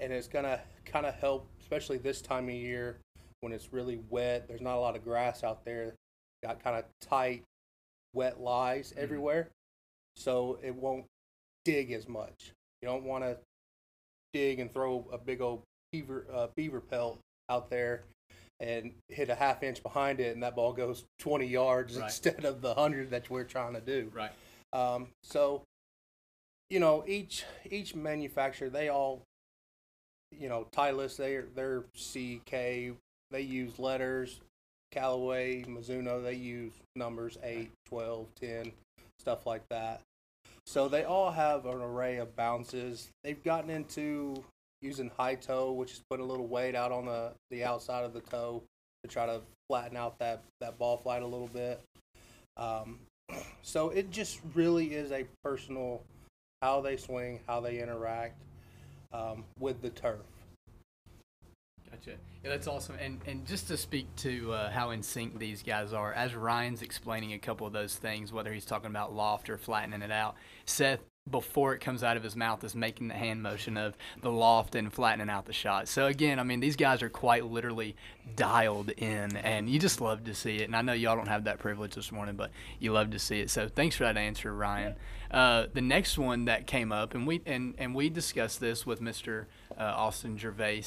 and 0.00 0.12
it's 0.12 0.28
going 0.28 0.44
to 0.44 0.60
kind 0.84 1.06
of 1.06 1.14
help, 1.14 1.48
especially 1.60 1.98
this 1.98 2.20
time 2.20 2.48
of 2.48 2.54
year 2.54 2.98
when 3.40 3.52
it's 3.52 3.72
really 3.72 4.00
wet. 4.10 4.48
There's 4.48 4.60
not 4.60 4.76
a 4.76 4.80
lot 4.80 4.96
of 4.96 5.04
grass 5.04 5.44
out 5.44 5.64
there. 5.64 5.94
Got 6.42 6.62
kind 6.62 6.76
of 6.76 6.84
tight, 7.00 7.42
wet 8.14 8.40
lies 8.40 8.94
everywhere, 8.96 9.48
so 10.16 10.58
it 10.62 10.74
won't 10.74 11.04
dig 11.64 11.92
as 11.92 12.08
much. 12.08 12.52
You 12.82 12.88
don't 12.88 13.04
want 13.04 13.24
to 13.24 13.36
dig 14.32 14.58
and 14.60 14.72
throw 14.72 15.06
a 15.12 15.18
big 15.18 15.40
old 15.40 15.62
beaver 15.92 16.24
uh, 16.32 16.46
beaver 16.56 16.80
pelt 16.80 17.18
out 17.50 17.68
there 17.68 18.04
and 18.60 18.92
hit 19.08 19.28
a 19.28 19.34
half 19.34 19.62
inch 19.62 19.82
behind 19.82 20.20
it, 20.20 20.32
and 20.34 20.42
that 20.42 20.54
ball 20.56 20.72
goes 20.72 21.04
20 21.18 21.46
yards 21.46 21.96
Right. 21.96 22.04
instead 22.04 22.44
of 22.44 22.62
the 22.62 22.72
hundred 22.74 23.10
that 23.10 23.28
we're 23.28 23.44
trying 23.44 23.74
to 23.74 23.80
do. 23.80 24.10
Right. 24.14 24.30
Um, 24.72 25.08
so, 25.22 25.62
you 26.70 26.78
know, 26.80 27.04
each 27.06 27.44
each 27.70 27.94
manufacturer 27.94 28.70
they 28.70 28.88
all, 28.88 29.22
you 30.38 30.48
know, 30.48 30.66
Titleist 30.72 31.16
they're 31.16 31.46
they're 31.54 31.84
CK 31.94 32.96
they 33.30 33.42
use 33.42 33.78
letters, 33.78 34.40
Callaway, 34.90 35.62
Mizuno 35.64 36.22
they 36.22 36.34
use 36.34 36.72
numbers 36.96 37.38
8, 37.42 37.70
12, 37.86 38.26
10, 38.40 38.72
stuff 39.18 39.46
like 39.46 39.62
that. 39.68 40.00
So 40.66 40.88
they 40.88 41.04
all 41.04 41.30
have 41.30 41.66
an 41.66 41.80
array 41.80 42.18
of 42.18 42.34
bounces. 42.36 43.10
They've 43.22 43.42
gotten 43.42 43.70
into 43.70 44.42
using 44.82 45.10
high 45.16 45.36
toe, 45.36 45.72
which 45.72 45.92
is 45.92 46.02
putting 46.10 46.24
a 46.24 46.28
little 46.28 46.46
weight 46.46 46.74
out 46.74 46.92
on 46.92 47.06
the, 47.06 47.32
the 47.50 47.64
outside 47.64 48.04
of 48.04 48.12
the 48.12 48.20
toe 48.20 48.62
to 49.04 49.10
try 49.10 49.26
to 49.26 49.40
flatten 49.68 49.96
out 49.96 50.18
that, 50.18 50.42
that 50.60 50.78
ball 50.78 50.96
flight 50.96 51.22
a 51.22 51.26
little 51.26 51.48
bit. 51.48 51.80
Um, 52.56 52.98
so 53.62 53.90
it 53.90 54.10
just 54.10 54.40
really 54.54 54.94
is 54.94 55.12
a 55.12 55.24
personal 55.44 56.02
how 56.62 56.80
they 56.80 56.96
swing, 56.96 57.40
how 57.46 57.60
they 57.60 57.80
interact 57.80 58.36
um, 59.12 59.44
with 59.58 59.82
the 59.82 59.90
turf. 59.90 60.20
Gotcha. 61.90 62.16
Yeah, 62.44 62.50
that's 62.50 62.68
awesome. 62.68 62.96
And 63.00 63.20
and 63.26 63.46
just 63.46 63.68
to 63.68 63.76
speak 63.76 64.14
to 64.16 64.52
uh, 64.52 64.70
how 64.70 64.90
in 64.90 65.02
sync 65.02 65.38
these 65.38 65.62
guys 65.62 65.92
are, 65.92 66.12
as 66.12 66.34
Ryan's 66.34 66.82
explaining 66.82 67.32
a 67.32 67.38
couple 67.38 67.66
of 67.66 67.72
those 67.72 67.96
things, 67.96 68.32
whether 68.32 68.52
he's 68.52 68.64
talking 68.64 68.90
about 68.90 69.12
loft 69.12 69.50
or 69.50 69.58
flattening 69.58 70.02
it 70.02 70.12
out, 70.12 70.36
Seth 70.64 71.00
before 71.30 71.74
it 71.74 71.80
comes 71.80 72.02
out 72.02 72.16
of 72.16 72.22
his 72.22 72.36
mouth 72.36 72.62
is 72.64 72.74
making 72.74 73.08
the 73.08 73.14
hand 73.14 73.42
motion 73.42 73.76
of 73.76 73.96
the 74.22 74.30
loft 74.30 74.74
and 74.74 74.92
flattening 74.92 75.30
out 75.30 75.46
the 75.46 75.52
shot. 75.52 75.88
So 75.88 76.06
again, 76.06 76.38
I 76.38 76.42
mean 76.42 76.60
these 76.60 76.76
guys 76.76 77.02
are 77.02 77.08
quite 77.08 77.44
literally 77.44 77.96
dialed 78.36 78.90
in, 78.90 79.36
and 79.36 79.68
you 79.68 79.78
just 79.78 80.00
love 80.00 80.24
to 80.24 80.34
see 80.34 80.56
it. 80.56 80.64
And 80.64 80.76
I 80.76 80.82
know 80.82 80.92
y'all 80.92 81.16
don't 81.16 81.28
have 81.28 81.44
that 81.44 81.58
privilege 81.58 81.94
this 81.94 82.12
morning, 82.12 82.36
but 82.36 82.50
you 82.78 82.92
love 82.92 83.10
to 83.10 83.18
see 83.18 83.40
it. 83.40 83.50
So 83.50 83.68
thanks 83.68 83.96
for 83.96 84.04
that 84.04 84.16
answer, 84.16 84.54
Ryan. 84.54 84.94
Uh, 85.30 85.66
the 85.72 85.80
next 85.80 86.18
one 86.18 86.46
that 86.46 86.66
came 86.66 86.92
up, 86.92 87.14
and 87.14 87.26
we 87.26 87.40
and 87.46 87.74
and 87.78 87.94
we 87.94 88.08
discussed 88.08 88.60
this 88.60 88.84
with 88.84 89.00
Mr. 89.00 89.46
Uh, 89.78 89.82
Austin 89.82 90.36
Gervais 90.36 90.84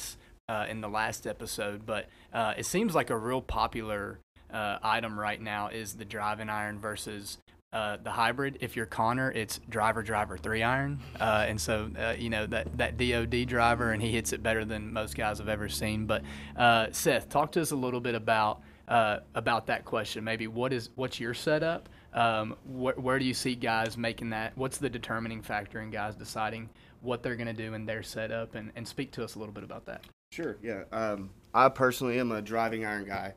uh, 0.48 0.66
in 0.68 0.80
the 0.80 0.88
last 0.88 1.26
episode, 1.26 1.86
but 1.86 2.06
uh, 2.32 2.54
it 2.56 2.66
seems 2.66 2.94
like 2.94 3.10
a 3.10 3.16
real 3.16 3.40
popular 3.40 4.18
uh, 4.52 4.78
item 4.82 5.18
right 5.18 5.40
now 5.40 5.68
is 5.68 5.94
the 5.94 6.04
driving 6.04 6.48
iron 6.48 6.78
versus 6.78 7.38
uh, 7.74 7.98
the 8.02 8.10
hybrid. 8.10 8.58
If 8.60 8.76
you're 8.76 8.86
Connor, 8.86 9.32
it's 9.32 9.60
driver 9.68 10.02
driver 10.02 10.38
three 10.38 10.62
iron, 10.62 11.00
uh, 11.20 11.44
and 11.46 11.60
so 11.60 11.90
uh, 11.98 12.14
you 12.16 12.30
know 12.30 12.46
that 12.46 12.78
that 12.78 12.96
DoD 12.96 13.46
driver, 13.46 13.90
and 13.90 14.00
he 14.00 14.12
hits 14.12 14.32
it 14.32 14.42
better 14.42 14.64
than 14.64 14.92
most 14.92 15.16
guys 15.16 15.40
I've 15.40 15.48
ever 15.48 15.68
seen. 15.68 16.06
But 16.06 16.22
uh, 16.56 16.86
Seth, 16.92 17.28
talk 17.28 17.52
to 17.52 17.60
us 17.60 17.72
a 17.72 17.76
little 17.76 18.00
bit 18.00 18.14
about 18.14 18.62
uh, 18.86 19.18
about 19.34 19.66
that 19.66 19.84
question. 19.84 20.22
Maybe 20.22 20.46
what 20.46 20.72
is 20.72 20.90
what's 20.94 21.18
your 21.18 21.34
setup? 21.34 21.88
Um, 22.12 22.52
wh- 22.64 22.96
where 22.96 23.18
do 23.18 23.24
you 23.24 23.34
see 23.34 23.56
guys 23.56 23.98
making 23.98 24.30
that? 24.30 24.56
What's 24.56 24.78
the 24.78 24.88
determining 24.88 25.42
factor 25.42 25.80
in 25.80 25.90
guys 25.90 26.14
deciding 26.14 26.70
what 27.00 27.24
they're 27.24 27.36
going 27.36 27.48
to 27.48 27.52
do 27.52 27.74
in 27.74 27.86
their 27.86 28.04
setup? 28.04 28.54
And, 28.54 28.70
and 28.76 28.86
speak 28.86 29.10
to 29.12 29.24
us 29.24 29.34
a 29.34 29.40
little 29.40 29.52
bit 29.52 29.64
about 29.64 29.84
that. 29.86 30.04
Sure, 30.30 30.56
yeah. 30.62 30.84
Um, 30.92 31.30
I 31.52 31.68
personally 31.70 32.20
am 32.20 32.30
a 32.30 32.40
driving 32.40 32.84
iron 32.84 33.04
guy. 33.04 33.34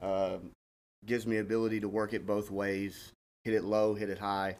Um, 0.00 0.52
gives 1.04 1.26
me 1.26 1.38
ability 1.38 1.80
to 1.80 1.88
work 1.88 2.12
it 2.12 2.26
both 2.26 2.50
ways, 2.50 3.12
hit 3.44 3.54
it 3.54 3.64
low, 3.64 3.94
hit 3.94 4.10
it 4.10 4.18
high. 4.18 4.56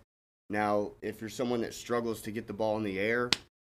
Now, 0.51 0.93
if 1.01 1.21
you're 1.21 1.31
someone 1.31 1.63
that 1.63 1.75
struggles 1.75 2.21
to 2.23 2.31
get 2.31 2.47
the 2.47 2.53
ball 2.53 2.77
in 2.77 2.83
the 2.83 2.99
air, 2.99 3.31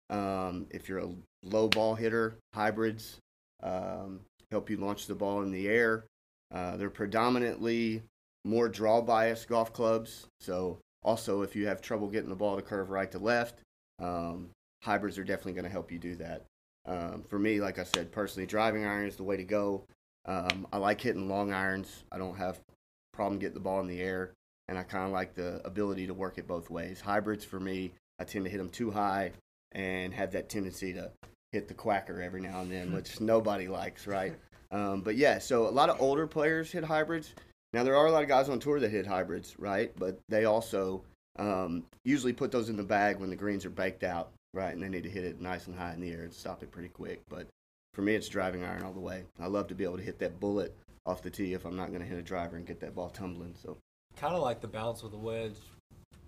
um, 0.10 0.68
if 0.70 0.88
you're 0.88 1.00
a 1.00 1.10
low 1.44 1.68
ball 1.68 1.96
hitter, 1.96 2.38
hybrids 2.54 3.18
um, 3.64 4.22
help 4.52 4.70
you 4.70 4.78
launch 4.78 5.08
the 5.08 5.16
ball 5.16 5.42
in 5.42 5.52
the 5.52 5.68
air. 5.68 6.06
Uh, 6.54 6.78
they're 6.78 6.90
predominantly 6.90 8.04
more 8.46 8.70
draw 8.70 9.02
bias 9.02 9.46
golf 9.46 9.74
clubs. 9.74 10.28
So, 10.40 10.80
also, 11.04 11.42
if 11.42 11.56
you 11.56 11.68
have 11.68 11.82
trouble 11.82 12.10
getting 12.10 12.30
the 12.30 12.36
ball 12.36 12.56
to 12.56 12.62
curve 12.62 12.90
right 12.90 13.12
to 13.12 13.20
left, 13.20 13.62
um, 14.00 14.50
hybrids 14.84 15.18
are 15.18 15.24
definitely 15.24 15.54
going 15.54 15.66
to 15.66 15.72
help 15.72 15.92
you 15.92 16.00
do 16.00 16.16
that. 16.16 16.46
Um, 16.86 17.24
for 17.28 17.40
me, 17.40 17.60
like 17.60 17.80
I 17.80 17.84
said, 17.84 18.12
personally, 18.12 18.46
driving 18.48 18.86
iron 18.86 19.08
is 19.08 19.16
the 19.16 19.24
way 19.24 19.38
to 19.38 19.44
go. 19.44 19.84
Um, 20.26 20.68
I 20.72 20.78
like 20.78 21.02
hitting 21.02 21.28
long 21.28 21.52
irons. 21.54 22.04
I 22.12 22.18
don't 22.18 22.38
have 22.38 22.60
problem 23.14 23.40
getting 23.40 23.56
the 23.56 23.60
ball 23.62 23.80
in 23.82 23.88
the 23.88 24.02
air, 24.02 24.34
and 24.68 24.78
I 24.78 24.84
kind 24.84 25.06
of 25.06 25.12
like 25.12 25.34
the 25.34 25.62
ability 25.66 26.08
to 26.08 26.14
work 26.14 26.38
it 26.38 26.48
both 26.48 26.70
ways. 26.70 27.00
Hybrids 27.02 27.46
for 27.46 27.60
me, 27.60 27.92
I 28.20 28.24
tend 28.24 28.46
to 28.46 28.52
hit 28.52 28.58
them 28.58 28.70
too 28.70 28.92
high 28.92 29.32
and 29.72 30.14
have 30.14 30.32
that 30.32 30.50
tendency 30.50 30.94
to 30.94 31.12
hit 31.52 31.68
the 31.68 31.74
quacker 31.74 32.22
every 32.22 32.42
now 32.42 32.62
and 32.62 32.72
then, 32.72 32.94
which 32.94 33.22
nobody 33.22 33.68
likes, 33.68 34.08
right? 34.08 34.34
Um, 34.70 35.00
but 35.00 35.16
yeah, 35.16 35.40
so 35.40 35.66
a 35.66 35.72
lot 35.72 35.90
of 35.90 36.02
older 36.02 36.28
players 36.28 36.70
hit 36.70 36.84
hybrids. 36.84 37.34
Now 37.72 37.86
there 37.86 37.96
are 37.96 38.08
a 38.08 38.12
lot 38.12 38.24
of 38.24 38.28
guys 38.28 38.50
on 38.50 38.60
tour 38.60 38.82
that 38.82 38.92
hit 38.92 39.08
hybrids, 39.08 39.58
right? 39.58 39.94
But 39.98 40.20
they 40.28 40.44
also 40.44 41.04
um, 41.40 41.86
usually 42.04 42.34
put 42.34 42.52
those 42.52 42.68
in 42.68 42.76
the 42.76 42.84
bag 42.84 43.18
when 43.18 43.30
the 43.30 43.36
greens 43.38 43.66
are 43.66 43.70
baked 43.70 44.04
out, 44.04 44.32
right? 44.54 44.74
And 44.74 44.84
they 44.84 44.90
need 44.90 45.04
to 45.04 45.10
hit 45.10 45.24
it 45.24 45.40
nice 45.40 45.68
and 45.68 45.78
high 45.78 45.94
in 45.94 46.02
the 46.02 46.12
air 46.12 46.24
and 46.24 46.34
stop 46.34 46.64
it 46.64 46.72
pretty 46.72 46.90
quick. 46.90 47.22
But 47.30 47.48
for 47.94 48.02
me, 48.02 48.14
it's 48.14 48.28
driving 48.28 48.66
iron 48.66 48.84
all 48.84 48.92
the 48.92 49.00
way. 49.00 49.24
I 49.40 49.48
love 49.48 49.68
to 49.68 49.76
be 49.76 49.86
able 49.86 49.98
to 49.98 50.04
hit 50.04 50.20
that 50.20 50.38
bullet 50.40 50.76
off 51.06 51.22
the 51.22 51.30
tee 51.30 51.54
if 51.54 51.64
I'm 51.64 51.78
not 51.78 51.88
going 51.90 52.02
to 52.02 52.06
hit 52.06 52.20
a 52.20 52.22
driver 52.22 52.58
and 52.58 52.68
get 52.68 52.82
that 52.82 52.94
ball 52.94 53.10
tumbling. 53.10 53.56
So 53.64 53.78
Kind 54.20 54.34
of 54.34 54.42
like 54.42 54.62
the 54.62 54.68
bounce 54.68 55.04
with 55.04 55.12
the 55.12 55.18
wedge. 55.18 55.58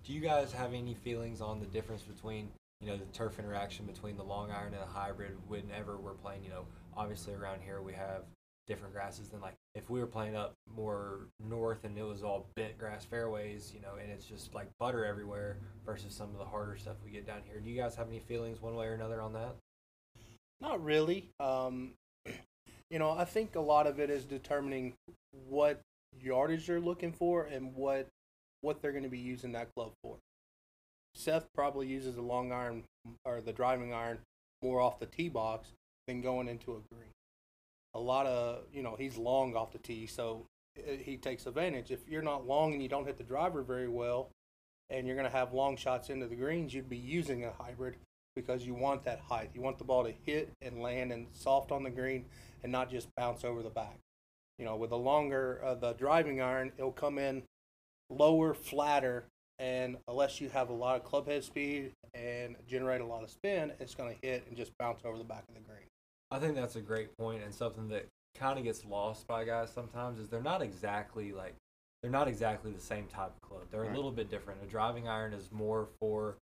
Do 0.05 0.13
you 0.13 0.21
guys 0.21 0.51
have 0.51 0.73
any 0.73 0.93
feelings 0.93 1.41
on 1.41 1.59
the 1.59 1.65
difference 1.65 2.03
between 2.03 2.49
you 2.81 2.87
know 2.87 2.97
the 2.97 3.05
turf 3.05 3.39
interaction 3.39 3.85
between 3.85 4.15
the 4.15 4.23
long 4.23 4.51
iron 4.51 4.73
and 4.73 4.81
the 4.81 4.85
hybrid? 4.85 5.35
Whenever 5.47 5.97
we're 5.97 6.13
playing, 6.13 6.43
you 6.43 6.49
know, 6.51 6.65
obviously 6.95 7.33
around 7.33 7.61
here 7.61 7.81
we 7.81 7.93
have 7.93 8.23
different 8.67 8.93
grasses 8.93 9.29
than 9.29 9.41
like 9.41 9.55
if 9.73 9.89
we 9.89 9.99
were 9.99 10.05
playing 10.05 10.35
up 10.35 10.53
more 10.75 11.21
north 11.43 11.83
and 11.83 11.97
it 11.97 12.03
was 12.03 12.21
all 12.21 12.45
bent 12.55 12.77
grass 12.77 13.03
fairways, 13.03 13.71
you 13.73 13.81
know, 13.81 13.95
and 13.99 14.11
it's 14.11 14.25
just 14.25 14.53
like 14.53 14.67
butter 14.79 15.03
everywhere 15.03 15.57
versus 15.83 16.13
some 16.13 16.29
of 16.29 16.37
the 16.37 16.45
harder 16.45 16.77
stuff 16.77 16.95
we 17.03 17.09
get 17.09 17.25
down 17.25 17.41
here. 17.43 17.59
Do 17.59 17.71
you 17.71 17.81
guys 17.81 17.95
have 17.95 18.07
any 18.07 18.19
feelings 18.19 18.61
one 18.61 18.75
way 18.75 18.85
or 18.85 18.93
another 18.93 19.19
on 19.19 19.33
that? 19.33 19.55
Not 20.61 20.83
really. 20.83 21.31
Um, 21.39 21.93
you 22.91 22.99
know, 22.99 23.09
I 23.09 23.25
think 23.25 23.55
a 23.55 23.59
lot 23.59 23.87
of 23.87 23.99
it 23.99 24.11
is 24.11 24.25
determining 24.25 24.93
what 25.47 25.81
yardage 26.21 26.67
they're 26.67 26.79
looking 26.79 27.11
for 27.11 27.43
and 27.45 27.75
what 27.75 28.07
what 28.61 28.81
they're 28.81 28.91
going 28.91 29.03
to 29.03 29.09
be 29.09 29.19
using 29.19 29.53
that 29.53 29.73
club 29.73 29.91
for. 30.03 30.17
Seth 31.15 31.47
probably 31.53 31.87
uses 31.87 32.15
the 32.15 32.21
long 32.21 32.51
iron 32.51 32.83
or 33.25 33.41
the 33.41 33.53
driving 33.53 33.93
iron 33.93 34.19
more 34.61 34.81
off 34.81 34.99
the 34.99 35.05
tee 35.05 35.29
box 35.29 35.69
than 36.07 36.21
going 36.21 36.47
into 36.47 36.71
a 36.71 36.93
green. 36.93 37.11
A 37.93 37.99
lot 37.99 38.25
of 38.25 38.63
you 38.73 38.83
know 38.83 38.95
he's 38.97 39.17
long 39.17 39.55
off 39.55 39.71
the 39.71 39.79
tee, 39.79 40.05
so 40.05 40.45
uh, 40.77 40.91
he 40.99 41.17
takes 41.17 41.45
advantage. 41.45 41.91
If 41.91 42.07
you're 42.07 42.21
not 42.21 42.47
long 42.47 42.73
and 42.73 42.83
you 42.83 42.89
don't 42.89 43.05
hit 43.05 43.17
the 43.17 43.23
driver 43.23 43.63
very 43.63 43.87
well, 43.87 44.29
and 44.89 45.05
you're 45.07 45.15
going 45.15 45.29
to 45.29 45.35
have 45.35 45.53
long 45.53 45.77
shots 45.77 46.09
into 46.09 46.27
the 46.27 46.35
greens, 46.35 46.73
you'd 46.73 46.89
be 46.89 46.97
using 46.97 47.45
a 47.45 47.51
hybrid 47.51 47.95
because 48.35 48.65
you 48.65 48.73
want 48.73 49.03
that 49.03 49.19
height. 49.19 49.49
You 49.53 49.61
want 49.61 49.77
the 49.77 49.83
ball 49.83 50.03
to 50.03 50.13
hit 50.25 50.51
and 50.61 50.81
land 50.81 51.11
and 51.11 51.27
soft 51.33 51.71
on 51.71 51.83
the 51.83 51.89
green 51.89 52.25
and 52.63 52.71
not 52.71 52.89
just 52.89 53.13
bounce 53.15 53.43
over 53.43 53.61
the 53.61 53.69
back. 53.69 53.97
You 54.59 54.65
know, 54.65 54.75
with 54.75 54.91
a 54.91 54.97
longer 54.97 55.61
uh, 55.63 55.75
the 55.75 55.93
driving 55.93 56.41
iron, 56.41 56.71
it'll 56.77 56.91
come 56.91 57.17
in 57.17 57.43
lower, 58.09 58.53
flatter, 58.53 59.25
and 59.57 59.97
unless 60.07 60.41
you 60.41 60.49
have 60.49 60.69
a 60.69 60.73
lot 60.73 60.97
of 60.97 61.03
club 61.03 61.27
head 61.27 61.43
speed 61.43 61.93
and 62.13 62.55
generate 62.67 63.01
a 63.01 63.05
lot 63.05 63.23
of 63.23 63.29
spin, 63.29 63.71
it's 63.79 63.95
going 63.95 64.13
to 64.13 64.27
hit 64.27 64.45
and 64.47 64.57
just 64.57 64.77
bounce 64.77 65.01
over 65.05 65.17
the 65.17 65.23
back 65.23 65.43
of 65.47 65.55
the 65.55 65.61
green. 65.61 65.87
I 66.31 66.39
think 66.39 66.55
that's 66.55 66.75
a 66.75 66.81
great 66.81 67.17
point 67.17 67.43
and 67.43 67.53
something 67.53 67.87
that 67.89 68.05
kind 68.35 68.59
of 68.59 68.63
gets 68.63 68.85
lost 68.85 69.27
by 69.27 69.43
guys 69.43 69.71
sometimes 69.71 70.19
is 70.19 70.27
they're 70.27 70.41
not 70.41 70.61
exactly 70.61 71.31
like 71.31 71.55
they're 72.01 72.11
not 72.11 72.27
exactly 72.27 72.71
the 72.71 72.79
same 72.79 73.07
type 73.07 73.33
of 73.35 73.41
club. 73.41 73.63
They're 73.71 73.83
a 73.83 73.95
little 73.95 74.11
bit 74.11 74.29
different. 74.29 74.61
A 74.63 74.67
driving 74.67 75.07
iron 75.09 75.33
is 75.33 75.49
more 75.51 75.89
for 75.99 76.37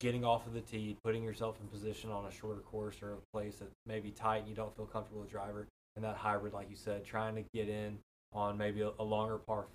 getting 0.00 0.24
off 0.24 0.46
of 0.46 0.54
the 0.54 0.60
tee, 0.60 0.96
putting 1.04 1.22
yourself 1.22 1.56
in 1.60 1.68
position 1.68 2.10
on 2.10 2.24
a 2.24 2.32
shorter 2.32 2.60
course 2.60 2.96
or 3.02 3.12
a 3.12 3.18
place 3.32 3.56
that 3.56 3.68
may 3.86 4.00
be 4.00 4.10
tight 4.10 4.38
and 4.38 4.48
you 4.48 4.54
don't 4.54 4.74
feel 4.74 4.86
comfortable 4.86 5.20
with 5.20 5.30
driver. 5.30 5.68
And 5.98 6.04
that 6.04 6.14
hybrid, 6.14 6.52
like 6.52 6.70
you 6.70 6.76
said, 6.76 7.04
trying 7.04 7.34
to 7.34 7.42
get 7.52 7.68
in 7.68 7.98
on 8.32 8.56
maybe 8.56 8.82
a, 8.82 8.90
a 9.00 9.02
longer 9.02 9.36
par 9.36 9.66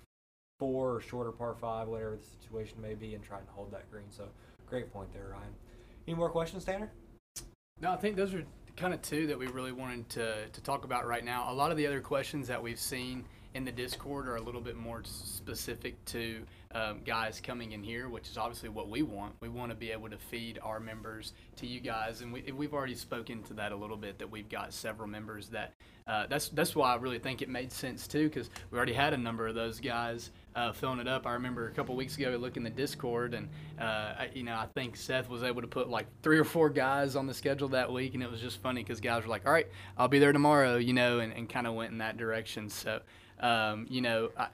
four 0.58 0.94
or 0.94 1.00
shorter 1.02 1.30
par 1.30 1.54
five, 1.60 1.86
whatever 1.86 2.16
the 2.16 2.24
situation 2.40 2.80
may 2.80 2.94
be, 2.94 3.14
and 3.14 3.22
trying 3.22 3.44
to 3.44 3.52
hold 3.52 3.70
that 3.72 3.90
green. 3.90 4.06
So 4.08 4.24
great 4.66 4.90
point 4.90 5.12
there, 5.12 5.28
Ryan. 5.32 5.52
Any 6.08 6.16
more 6.16 6.30
questions, 6.30 6.64
Tanner? 6.64 6.90
No, 7.78 7.92
I 7.92 7.96
think 7.96 8.16
those 8.16 8.32
are 8.32 8.42
kind 8.74 8.94
of 8.94 9.02
two 9.02 9.26
that 9.26 9.38
we 9.38 9.48
really 9.48 9.72
wanted 9.72 10.08
to, 10.10 10.48
to 10.48 10.60
talk 10.62 10.86
about 10.86 11.06
right 11.06 11.26
now. 11.26 11.52
A 11.52 11.52
lot 11.52 11.70
of 11.70 11.76
the 11.76 11.86
other 11.86 12.00
questions 12.00 12.48
that 12.48 12.62
we've 12.62 12.80
seen 12.80 13.26
in 13.54 13.64
the 13.64 13.72
Discord 13.72 14.28
are 14.28 14.36
a 14.36 14.42
little 14.42 14.60
bit 14.60 14.76
more 14.76 15.02
specific 15.04 16.04
to 16.06 16.42
um, 16.74 17.00
guys 17.06 17.40
coming 17.40 17.70
in 17.70 17.84
here, 17.84 18.08
which 18.08 18.28
is 18.28 18.36
obviously 18.36 18.68
what 18.68 18.88
we 18.88 19.02
want. 19.02 19.34
We 19.40 19.48
want 19.48 19.70
to 19.70 19.76
be 19.76 19.92
able 19.92 20.10
to 20.10 20.18
feed 20.18 20.58
our 20.60 20.80
members 20.80 21.32
to 21.56 21.66
you 21.66 21.78
guys, 21.78 22.20
and 22.20 22.32
we, 22.32 22.50
we've 22.50 22.74
already 22.74 22.96
spoken 22.96 23.44
to 23.44 23.54
that 23.54 23.70
a 23.70 23.76
little 23.76 23.96
bit. 23.96 24.18
That 24.18 24.28
we've 24.28 24.48
got 24.48 24.72
several 24.72 25.06
members 25.06 25.48
that 25.50 25.72
uh, 26.08 26.26
that's 26.26 26.48
that's 26.48 26.74
why 26.74 26.92
I 26.92 26.96
really 26.96 27.20
think 27.20 27.42
it 27.42 27.48
made 27.48 27.72
sense 27.72 28.08
too, 28.08 28.28
because 28.28 28.50
we 28.72 28.76
already 28.76 28.92
had 28.92 29.14
a 29.14 29.16
number 29.16 29.46
of 29.46 29.54
those 29.54 29.78
guys 29.78 30.32
uh, 30.56 30.72
filling 30.72 30.98
it 30.98 31.06
up. 31.06 31.24
I 31.24 31.34
remember 31.34 31.68
a 31.68 31.70
couple 31.70 31.94
weeks 31.94 32.18
ago, 32.18 32.32
in 32.56 32.62
the 32.64 32.70
Discord, 32.70 33.34
and 33.34 33.48
uh, 33.80 33.84
I, 34.18 34.30
you 34.34 34.42
know 34.42 34.54
I 34.54 34.66
think 34.74 34.96
Seth 34.96 35.28
was 35.28 35.44
able 35.44 35.62
to 35.62 35.68
put 35.68 35.88
like 35.88 36.06
three 36.22 36.40
or 36.40 36.44
four 36.44 36.70
guys 36.70 37.14
on 37.14 37.28
the 37.28 37.34
schedule 37.34 37.68
that 37.68 37.92
week, 37.92 38.14
and 38.14 38.22
it 38.22 38.30
was 38.30 38.40
just 38.40 38.60
funny 38.60 38.82
because 38.82 39.00
guys 39.00 39.22
were 39.22 39.28
like, 39.28 39.46
"All 39.46 39.52
right, 39.52 39.68
I'll 39.96 40.08
be 40.08 40.18
there 40.18 40.32
tomorrow," 40.32 40.76
you 40.76 40.92
know, 40.92 41.20
and, 41.20 41.32
and 41.32 41.48
kind 41.48 41.68
of 41.68 41.74
went 41.74 41.92
in 41.92 41.98
that 41.98 42.16
direction. 42.16 42.68
So. 42.68 43.00
Um, 43.40 43.86
you 43.88 44.00
know, 44.00 44.30
I, 44.36 44.48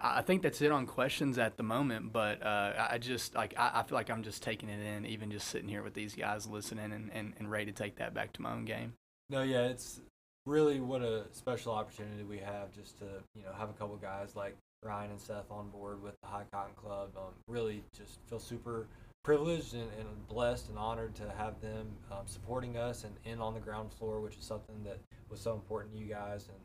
I 0.00 0.22
think 0.22 0.42
that's 0.42 0.60
it 0.62 0.70
on 0.70 0.86
questions 0.86 1.38
at 1.38 1.56
the 1.56 1.62
moment, 1.62 2.12
but 2.12 2.42
uh, 2.42 2.88
I 2.90 2.98
just 2.98 3.34
like 3.34 3.54
I, 3.58 3.80
I, 3.80 3.82
feel 3.82 3.96
like 3.96 4.10
I'm 4.10 4.22
just 4.22 4.42
taking 4.42 4.68
it 4.68 4.80
in, 4.80 5.06
even 5.06 5.30
just 5.30 5.48
sitting 5.48 5.68
here 5.68 5.82
with 5.82 5.94
these 5.94 6.14
guys 6.14 6.46
listening 6.46 6.92
and, 6.92 7.10
and, 7.12 7.32
and 7.38 7.50
ready 7.50 7.66
to 7.66 7.72
take 7.72 7.96
that 7.96 8.14
back 8.14 8.32
to 8.34 8.42
my 8.42 8.52
own 8.52 8.64
game. 8.64 8.94
No, 9.30 9.42
yeah, 9.42 9.66
it's 9.66 10.00
really 10.46 10.80
what 10.80 11.02
a 11.02 11.24
special 11.32 11.72
opportunity 11.72 12.24
we 12.24 12.38
have 12.38 12.72
just 12.72 12.98
to 12.98 13.04
you 13.34 13.42
know 13.42 13.52
have 13.58 13.70
a 13.70 13.72
couple 13.72 13.96
guys 13.96 14.36
like 14.36 14.56
Ryan 14.82 15.12
and 15.12 15.20
Seth 15.20 15.50
on 15.50 15.68
board 15.70 16.02
with 16.02 16.14
the 16.22 16.28
High 16.28 16.44
Cotton 16.52 16.74
Club. 16.76 17.10
Um, 17.16 17.34
really, 17.48 17.82
just 17.96 18.18
feel 18.28 18.38
super 18.38 18.86
privileged 19.22 19.74
and, 19.74 19.88
and, 19.98 20.08
blessed 20.28 20.70
and 20.70 20.78
honored 20.78 21.14
to 21.14 21.30
have 21.36 21.60
them 21.60 21.86
um, 22.10 22.22
supporting 22.24 22.78
us 22.78 23.04
and 23.04 23.14
in 23.24 23.38
on 23.38 23.52
the 23.52 23.60
ground 23.60 23.92
floor, 23.92 24.20
which 24.20 24.36
is 24.36 24.44
something 24.44 24.82
that 24.82 24.98
was 25.28 25.40
so 25.40 25.52
important 25.52 25.92
to 25.92 25.98
you 25.98 26.06
guys 26.06 26.48
and 26.48 26.58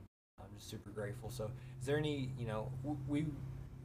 I'm 0.46 0.58
just 0.58 0.70
super 0.70 0.90
grateful. 0.90 1.30
So, 1.30 1.50
is 1.80 1.86
there 1.86 1.98
any, 1.98 2.32
you 2.38 2.48
know, 2.48 2.72
we 3.08 3.26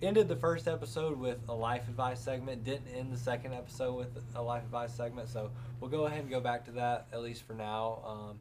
ended 0.03 0.29
the 0.29 0.37
first 0.37 0.69
episode 0.69 1.19
with 1.19 1.41
a 1.49 1.55
life 1.55 1.89
advice 1.89 2.21
segment, 2.21 2.65
didn't 2.65 2.89
end 2.95 3.13
the 3.13 3.19
second 3.19 3.55
episode 3.55 3.95
with 3.95 4.09
a 4.35 4.43
life 4.43 4.63
advice 4.65 4.95
segment. 4.95 5.29
So, 5.29 5.51
we'll 5.81 5.91
go 5.91 6.07
ahead 6.07 6.21
and 6.21 6.31
go 6.31 6.41
back 6.41 6.65
to 6.67 6.73
that 6.73 7.07
at 7.13 7.23
least 7.23 7.43
for 7.43 7.55
now. 7.55 8.03
Um, 8.07 8.41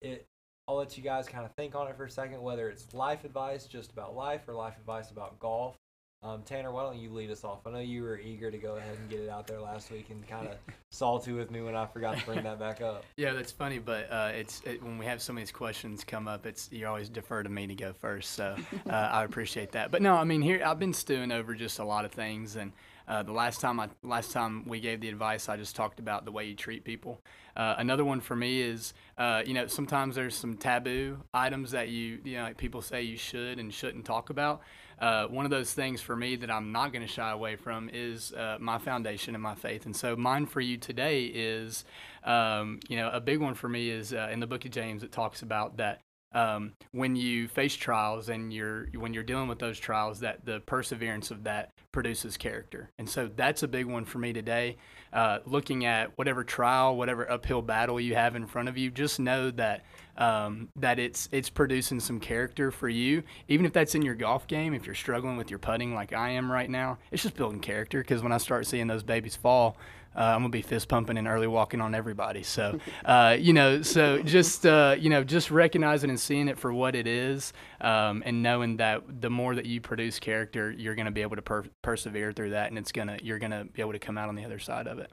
it, 0.00 0.26
I'll 0.66 0.76
let 0.76 0.98
you 0.98 1.02
guys 1.02 1.26
kind 1.26 1.46
of 1.46 1.52
think 1.54 1.74
on 1.74 1.88
it 1.88 1.96
for 1.96 2.04
a 2.04 2.10
second, 2.10 2.42
whether 2.42 2.68
it's 2.68 2.92
life 2.92 3.24
advice 3.24 3.64
just 3.66 3.90
about 3.90 4.14
life 4.14 4.42
or 4.46 4.54
life 4.54 4.76
advice 4.78 5.10
about 5.10 5.38
golf. 5.38 5.76
Um, 6.20 6.42
Tanner, 6.42 6.72
why 6.72 6.82
don't 6.82 6.98
you 6.98 7.10
lead 7.10 7.30
us 7.30 7.44
off? 7.44 7.64
I 7.64 7.70
know 7.70 7.78
you 7.78 8.02
were 8.02 8.18
eager 8.18 8.50
to 8.50 8.58
go 8.58 8.74
ahead 8.74 8.96
and 8.98 9.08
get 9.08 9.20
it 9.20 9.28
out 9.28 9.46
there 9.46 9.60
last 9.60 9.92
week 9.92 10.10
and 10.10 10.26
kind 10.26 10.48
of 10.48 10.56
salty 10.90 11.32
with 11.32 11.52
me 11.52 11.60
when 11.60 11.76
I 11.76 11.86
forgot 11.86 12.18
to 12.18 12.26
bring 12.26 12.42
that 12.42 12.58
back 12.58 12.80
up. 12.80 13.04
Yeah, 13.16 13.34
that's 13.34 13.52
funny, 13.52 13.78
but 13.78 14.10
uh, 14.10 14.32
it's 14.34 14.60
it, 14.64 14.82
when 14.82 14.98
we 14.98 15.06
have 15.06 15.22
some 15.22 15.36
of 15.36 15.42
these 15.42 15.52
questions 15.52 16.02
come 16.02 16.26
up, 16.26 16.44
it's 16.44 16.70
you 16.72 16.88
always 16.88 17.08
defer 17.08 17.44
to 17.44 17.48
me 17.48 17.68
to 17.68 17.74
go 17.76 17.92
first, 17.92 18.32
so 18.32 18.56
uh, 18.88 18.92
I 18.92 19.22
appreciate 19.22 19.72
that. 19.72 19.92
But 19.92 20.02
no, 20.02 20.14
I 20.14 20.24
mean 20.24 20.42
here 20.42 20.60
I've 20.64 20.80
been 20.80 20.92
stewing 20.92 21.30
over 21.30 21.54
just 21.54 21.78
a 21.78 21.84
lot 21.84 22.04
of 22.04 22.10
things, 22.10 22.56
and 22.56 22.72
uh, 23.08 23.22
the 23.22 23.32
last 23.32 23.60
time 23.60 23.80
I 23.80 23.88
last 24.02 24.32
time 24.32 24.64
we 24.66 24.80
gave 24.80 25.00
the 25.00 25.08
advice, 25.08 25.48
I 25.48 25.56
just 25.56 25.74
talked 25.74 25.98
about 25.98 26.24
the 26.24 26.32
way 26.32 26.44
you 26.44 26.54
treat 26.54 26.84
people. 26.84 27.20
Uh, 27.56 27.74
another 27.78 28.04
one 28.04 28.20
for 28.20 28.36
me 28.36 28.60
is, 28.60 28.92
uh, 29.16 29.42
you 29.44 29.54
know, 29.54 29.66
sometimes 29.66 30.14
there's 30.14 30.34
some 30.34 30.56
taboo 30.56 31.18
items 31.34 31.72
that 31.72 31.88
you, 31.88 32.18
you 32.22 32.36
know, 32.36 32.44
like 32.44 32.56
people 32.56 32.82
say 32.82 33.02
you 33.02 33.16
should 33.16 33.58
and 33.58 33.74
shouldn't 33.74 34.04
talk 34.04 34.30
about. 34.30 34.60
Uh, 35.00 35.26
one 35.26 35.44
of 35.44 35.50
those 35.50 35.72
things 35.72 36.00
for 36.00 36.16
me 36.16 36.36
that 36.36 36.50
I'm 36.50 36.70
not 36.70 36.92
going 36.92 37.06
to 37.06 37.12
shy 37.12 37.30
away 37.30 37.56
from 37.56 37.88
is 37.92 38.32
uh, 38.32 38.58
my 38.60 38.78
foundation 38.78 39.34
and 39.34 39.42
my 39.42 39.54
faith. 39.54 39.86
And 39.86 39.94
so 39.94 40.14
mine 40.16 40.46
for 40.46 40.60
you 40.60 40.76
today 40.76 41.24
is, 41.24 41.84
um, 42.24 42.80
you 42.88 42.96
know, 42.96 43.10
a 43.10 43.20
big 43.20 43.40
one 43.40 43.54
for 43.54 43.68
me 43.68 43.90
is 43.90 44.12
uh, 44.12 44.28
in 44.30 44.40
the 44.40 44.46
book 44.46 44.64
of 44.64 44.70
James, 44.70 45.02
it 45.02 45.12
talks 45.12 45.42
about 45.42 45.76
that 45.78 46.00
um, 46.32 46.74
when 46.92 47.16
you 47.16 47.48
face 47.48 47.74
trials 47.74 48.28
and 48.28 48.52
you're 48.52 48.88
when 48.94 49.14
you're 49.14 49.22
dealing 49.22 49.48
with 49.48 49.58
those 49.58 49.78
trials 49.78 50.20
that 50.20 50.44
the 50.44 50.60
perseverance 50.60 51.30
of 51.30 51.44
that 51.44 51.72
produces 51.90 52.36
character. 52.36 52.90
And 52.98 53.08
so 53.08 53.30
that's 53.34 53.62
a 53.62 53.68
big 53.68 53.86
one 53.86 54.04
for 54.04 54.18
me 54.18 54.32
today. 54.32 54.76
Uh, 55.10 55.38
looking 55.46 55.86
at 55.86 56.16
whatever 56.18 56.44
trial 56.44 56.96
whatever 56.96 57.30
uphill 57.30 57.62
battle 57.62 57.98
you 57.98 58.14
have 58.14 58.36
in 58.36 58.46
front 58.46 58.68
of 58.68 58.76
you 58.76 58.90
just 58.90 59.18
know 59.18 59.50
that 59.52 59.84
um, 60.18 60.68
that 60.76 60.98
it's 60.98 61.30
it's 61.32 61.48
producing 61.48 61.98
some 61.98 62.20
character 62.20 62.70
for 62.70 62.90
you. 62.90 63.22
Even 63.48 63.64
if 63.64 63.72
that's 63.72 63.94
in 63.94 64.02
your 64.02 64.14
golf 64.14 64.46
game 64.46 64.74
if 64.74 64.84
you're 64.84 64.94
struggling 64.94 65.38
with 65.38 65.48
your 65.48 65.58
putting 65.58 65.94
like 65.94 66.12
i 66.12 66.30
am 66.30 66.52
right 66.52 66.68
now 66.68 66.98
it's 67.10 67.22
just 67.22 67.36
building 67.36 67.60
character. 67.60 68.00
Because 68.00 68.22
when 68.22 68.32
i 68.32 68.38
start 68.38 68.66
seeing 68.66 68.86
those 68.86 69.02
babies 69.02 69.34
fall 69.34 69.78
uh, 70.16 70.20
I'm 70.20 70.40
gonna 70.40 70.48
be 70.48 70.62
fist 70.62 70.88
pumping 70.88 71.18
and 71.18 71.28
early 71.28 71.46
walking 71.46 71.80
on 71.80 71.94
everybody. 71.94 72.42
So, 72.42 72.78
uh, 73.04 73.36
you 73.38 73.52
know, 73.52 73.82
so 73.82 74.22
just 74.22 74.66
uh, 74.66 74.96
you 74.98 75.10
know, 75.10 75.24
just 75.24 75.50
recognizing 75.50 76.10
and 76.10 76.18
seeing 76.20 76.48
it 76.48 76.58
for 76.58 76.72
what 76.72 76.94
it 76.94 77.06
is, 77.06 77.52
um, 77.80 78.22
and 78.26 78.42
knowing 78.42 78.78
that 78.78 79.20
the 79.20 79.30
more 79.30 79.54
that 79.54 79.66
you 79.66 79.80
produce 79.80 80.18
character, 80.18 80.70
you're 80.70 80.94
gonna 80.94 81.10
be 81.10 81.22
able 81.22 81.36
to 81.36 81.42
per- 81.42 81.66
persevere 81.82 82.32
through 82.32 82.50
that, 82.50 82.68
and 82.68 82.78
it's 82.78 82.92
gonna 82.92 83.18
you're 83.22 83.38
gonna 83.38 83.64
be 83.64 83.82
able 83.82 83.92
to 83.92 83.98
come 83.98 84.18
out 84.18 84.28
on 84.28 84.34
the 84.34 84.44
other 84.44 84.58
side 84.58 84.86
of 84.86 84.98
it. 84.98 85.10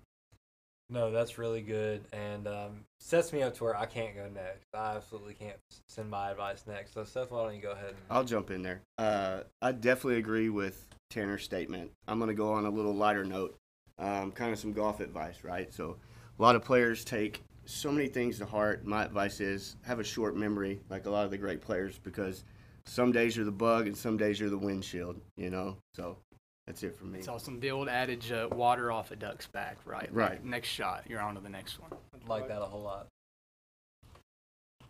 No, 0.87 1.11
that's 1.11 1.39
really 1.39 1.61
good, 1.61 2.05
and 2.13 2.47
um, 2.47 2.85
sets 2.99 3.33
me 3.33 3.41
up 3.41 3.55
to 3.55 3.63
where 3.63 3.75
I 3.75 3.87
can't 3.87 4.15
go 4.15 4.29
next. 4.29 4.65
I 4.73 4.95
absolutely 4.95 5.33
can't 5.33 5.57
send 5.89 6.11
my 6.11 6.29
advice 6.29 6.63
next. 6.67 6.93
So, 6.93 7.03
Seth, 7.03 7.31
why 7.31 7.43
don't 7.43 7.55
you 7.55 7.61
go 7.61 7.71
ahead? 7.71 7.89
And... 7.89 7.97
I'll 8.11 8.23
jump 8.23 8.51
in 8.51 8.61
there. 8.61 8.81
Uh, 8.99 9.41
I 9.63 9.71
definitely 9.71 10.19
agree 10.19 10.49
with 10.49 10.85
Tanner's 11.09 11.43
statement. 11.43 11.89
I'm 12.07 12.19
going 12.19 12.27
to 12.27 12.35
go 12.35 12.51
on 12.51 12.65
a 12.65 12.69
little 12.69 12.93
lighter 12.93 13.25
note 13.25 13.55
um, 13.99 14.31
kind 14.31 14.51
of 14.51 14.59
some 14.59 14.73
golf 14.73 14.99
advice, 14.99 15.43
right? 15.43 15.73
So 15.73 15.97
a 16.37 16.41
lot 16.41 16.55
of 16.55 16.63
players 16.63 17.03
take 17.05 17.43
so 17.65 17.91
many 17.91 18.07
things 18.07 18.37
to 18.39 18.45
heart. 18.45 18.85
My 18.85 19.05
advice 19.05 19.39
is 19.39 19.75
have 19.83 19.99
a 19.99 20.03
short 20.03 20.35
memory, 20.35 20.81
like 20.89 21.05
a 21.05 21.09
lot 21.09 21.25
of 21.25 21.31
the 21.31 21.37
great 21.37 21.61
players, 21.61 21.99
because 21.99 22.43
some 22.85 23.11
days 23.11 23.35
you're 23.35 23.45
the 23.45 23.51
bug 23.51 23.87
and 23.87 23.97
some 23.97 24.17
days 24.17 24.39
you're 24.39 24.49
the 24.49 24.57
windshield, 24.57 25.19
you 25.37 25.49
know? 25.49 25.77
So 25.95 26.17
that's 26.67 26.83
it 26.83 26.95
for 26.95 27.05
me. 27.05 27.19
It's 27.19 27.27
awesome. 27.27 27.59
The 27.59 27.71
old 27.71 27.89
adage, 27.89 28.31
uh, 28.31 28.47
water 28.51 28.91
off 28.91 29.11
a 29.11 29.15
duck's 29.15 29.47
back, 29.47 29.77
right? 29.85 30.09
Right. 30.11 30.31
Like 30.31 30.45
next 30.45 30.69
shot, 30.69 31.03
you're 31.07 31.21
on 31.21 31.35
to 31.35 31.41
the 31.41 31.49
next 31.49 31.79
one. 31.79 31.91
like 32.27 32.47
that 32.47 32.61
a 32.61 32.65
whole 32.65 32.81
lot. 32.81 33.07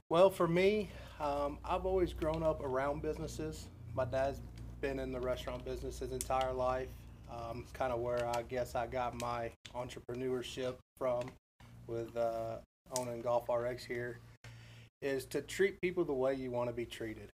Well, 0.10 0.30
for 0.30 0.48
me, 0.48 0.90
um, 1.20 1.58
I've 1.66 1.86
always 1.86 2.14
grown 2.14 2.44
up 2.44 2.64
around 2.64 3.02
businesses. 3.02 3.68
My 3.96 4.06
dad's 4.06 4.42
been 4.80 5.00
in 5.00 5.12
the 5.12 5.20
restaurant 5.20 5.66
business 5.66 6.00
his 6.00 6.12
entire 6.12 6.54
life. 6.54 6.90
Um, 7.36 7.66
kind 7.74 7.92
of 7.92 8.00
where 8.00 8.26
I 8.28 8.44
guess 8.44 8.76
I 8.76 8.88
got 8.88 9.20
my 9.20 9.52
entrepreneurship 9.76 10.76
from 10.98 11.24
with 11.88 12.16
uh, 12.16 12.58
owning 12.98 13.22
Golf 13.22 13.50
RX 13.50 13.84
here 13.84 14.20
is 15.02 15.26
to 15.26 15.42
treat 15.42 15.82
people 15.82 16.06
the 16.06 16.14
way 16.14 16.34
you 16.34 16.52
want 16.52 16.70
to 16.70 16.76
be 16.76 16.86
treated. 16.86 17.30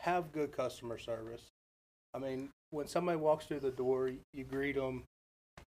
Have 0.00 0.32
good 0.32 0.52
customer 0.52 0.98
service. 0.98 1.42
I 2.14 2.18
mean, 2.18 2.50
when 2.70 2.86
somebody 2.86 3.18
walks 3.18 3.46
through 3.46 3.60
the 3.60 3.70
door, 3.70 4.10
you 4.34 4.44
greet 4.44 4.76
them, 4.76 5.04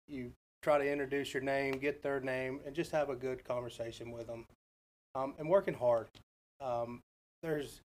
you 0.08 0.32
try 0.64 0.80
to 0.80 0.90
introduce 0.90 1.34
your 1.34 1.44
name, 1.44 1.78
get 1.78 2.02
their 2.02 2.20
name, 2.20 2.60
and 2.66 2.74
just 2.76 2.92
have 2.92 3.10
a 3.10 3.16
good 3.16 3.44
conversation 3.44 4.12
with 4.12 4.28
them. 4.28 4.46
Um, 5.16 5.36
and 5.38 5.48
working 5.48 5.76
hard. 5.76 6.08
Um, 6.60 7.02
there's 7.44 7.82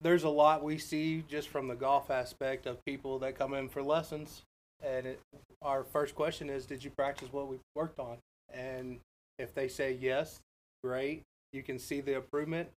there's 0.00 0.22
a 0.22 0.28
lot 0.28 0.62
we 0.62 0.78
see 0.78 1.24
just 1.28 1.48
from 1.48 1.66
the 1.66 1.74
golf 1.74 2.10
aspect 2.10 2.66
of 2.66 2.84
people 2.84 3.18
that 3.18 3.36
come 3.36 3.54
in 3.54 3.68
for 3.68 3.82
lessons 3.82 4.42
and 4.84 5.06
it, 5.06 5.20
our 5.62 5.84
first 5.84 6.14
question 6.14 6.48
is, 6.48 6.66
did 6.66 6.82
you 6.84 6.90
practice 6.90 7.32
what 7.32 7.48
we 7.48 7.58
worked 7.74 7.98
on? 7.98 8.18
And 8.52 9.00
if 9.38 9.54
they 9.54 9.68
say 9.68 9.96
yes, 10.00 10.40
great. 10.82 11.22
You 11.52 11.62
can 11.62 11.78
see 11.78 12.00
the 12.00 12.16
improvement. 12.16 12.68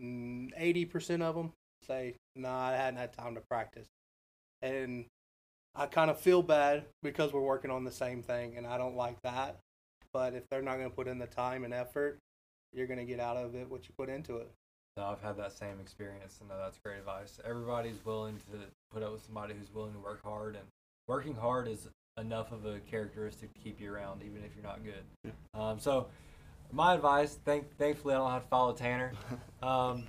80% 0.00 0.50
mm, 0.60 1.22
of 1.22 1.34
them 1.34 1.52
say, 1.86 2.14
no, 2.36 2.48
nah, 2.48 2.68
I 2.68 2.72
hadn't 2.72 2.98
had 2.98 3.12
time 3.12 3.34
to 3.34 3.40
practice. 3.40 3.86
And 4.62 5.04
I 5.74 5.86
kind 5.86 6.10
of 6.10 6.18
feel 6.18 6.42
bad 6.42 6.84
because 7.02 7.32
we're 7.32 7.40
working 7.40 7.70
on 7.70 7.84
the 7.84 7.90
same 7.90 8.22
thing, 8.22 8.56
and 8.56 8.66
I 8.66 8.78
don't 8.78 8.96
like 8.96 9.20
that. 9.22 9.56
But 10.12 10.34
if 10.34 10.44
they're 10.50 10.62
not 10.62 10.76
going 10.76 10.88
to 10.88 10.94
put 10.94 11.08
in 11.08 11.18
the 11.18 11.26
time 11.26 11.64
and 11.64 11.74
effort, 11.74 12.18
you're 12.72 12.86
going 12.86 12.98
to 12.98 13.04
get 13.04 13.20
out 13.20 13.36
of 13.36 13.54
it 13.54 13.70
what 13.70 13.84
you 13.84 13.94
put 13.96 14.08
into 14.08 14.36
it. 14.36 14.50
No, 14.96 15.04
I've 15.04 15.22
had 15.22 15.36
that 15.36 15.52
same 15.52 15.78
experience, 15.80 16.38
and 16.40 16.48
no, 16.48 16.58
that's 16.58 16.78
great 16.78 16.98
advice. 16.98 17.38
Everybody's 17.44 18.04
willing 18.04 18.36
to 18.50 18.58
put 18.92 19.02
up 19.02 19.12
with 19.12 19.24
somebody 19.24 19.54
who's 19.54 19.72
willing 19.72 19.92
to 19.92 20.00
work 20.00 20.20
hard, 20.24 20.56
and 20.56 20.64
working 21.08 21.34
hard 21.34 21.66
is 21.66 21.88
enough 22.18 22.52
of 22.52 22.66
a 22.66 22.78
characteristic 22.80 23.52
to 23.54 23.60
keep 23.60 23.80
you 23.80 23.92
around, 23.92 24.22
even 24.22 24.44
if 24.44 24.54
you're 24.54 24.64
not 24.64 24.80
good. 24.84 25.32
Um, 25.54 25.80
so, 25.80 26.06
my 26.70 26.94
advice, 26.94 27.38
thank, 27.44 27.76
thankfully, 27.78 28.14
I 28.14 28.18
don't 28.18 28.30
have 28.30 28.42
to 28.42 28.48
follow 28.48 28.72
Tanner. 28.72 29.12
Um, 29.60 30.04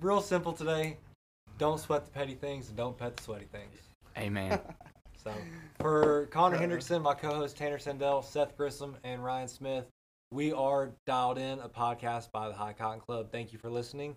real 0.00 0.22
simple 0.22 0.54
today. 0.54 0.96
Don't 1.58 1.78
sweat 1.78 2.06
the 2.06 2.10
petty 2.10 2.32
things 2.32 2.68
and 2.68 2.76
don't 2.78 2.96
pet 2.96 3.14
the 3.14 3.22
sweaty 3.22 3.44
things. 3.52 3.76
Amen. 4.16 4.58
So, 5.22 5.34
for 5.78 6.28
Connor 6.30 6.56
Hendrickson, 6.56 7.02
my 7.02 7.12
co 7.12 7.34
host 7.34 7.54
Tanner 7.54 7.76
Sandel, 7.76 8.24
Seth 8.24 8.56
Grissom, 8.56 8.96
and 9.04 9.22
Ryan 9.22 9.48
Smith, 9.48 9.84
we 10.32 10.50
are 10.50 10.92
dialed 11.06 11.36
in 11.36 11.58
a 11.58 11.68
podcast 11.68 12.32
by 12.32 12.48
the 12.48 12.54
High 12.54 12.72
Cotton 12.72 13.00
Club. 13.00 13.30
Thank 13.30 13.52
you 13.52 13.58
for 13.58 13.68
listening. 13.68 14.16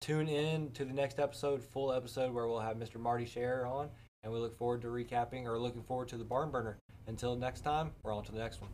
Tune 0.00 0.26
in 0.26 0.72
to 0.72 0.84
the 0.84 0.92
next 0.92 1.20
episode, 1.20 1.62
full 1.62 1.92
episode, 1.92 2.34
where 2.34 2.48
we'll 2.48 2.58
have 2.58 2.76
Mr. 2.76 2.98
Marty 2.98 3.24
Scherer 3.24 3.66
on 3.66 3.88
and 4.22 4.32
we 4.32 4.38
look 4.38 4.56
forward 4.56 4.82
to 4.82 4.88
recapping 4.88 5.46
or 5.46 5.58
looking 5.58 5.82
forward 5.82 6.08
to 6.08 6.16
the 6.16 6.24
barn 6.24 6.50
burner. 6.50 6.78
Until 7.06 7.34
next 7.34 7.62
time, 7.62 7.90
we're 8.02 8.14
on 8.14 8.24
to 8.24 8.32
the 8.32 8.38
next 8.38 8.60
one. 8.60 8.70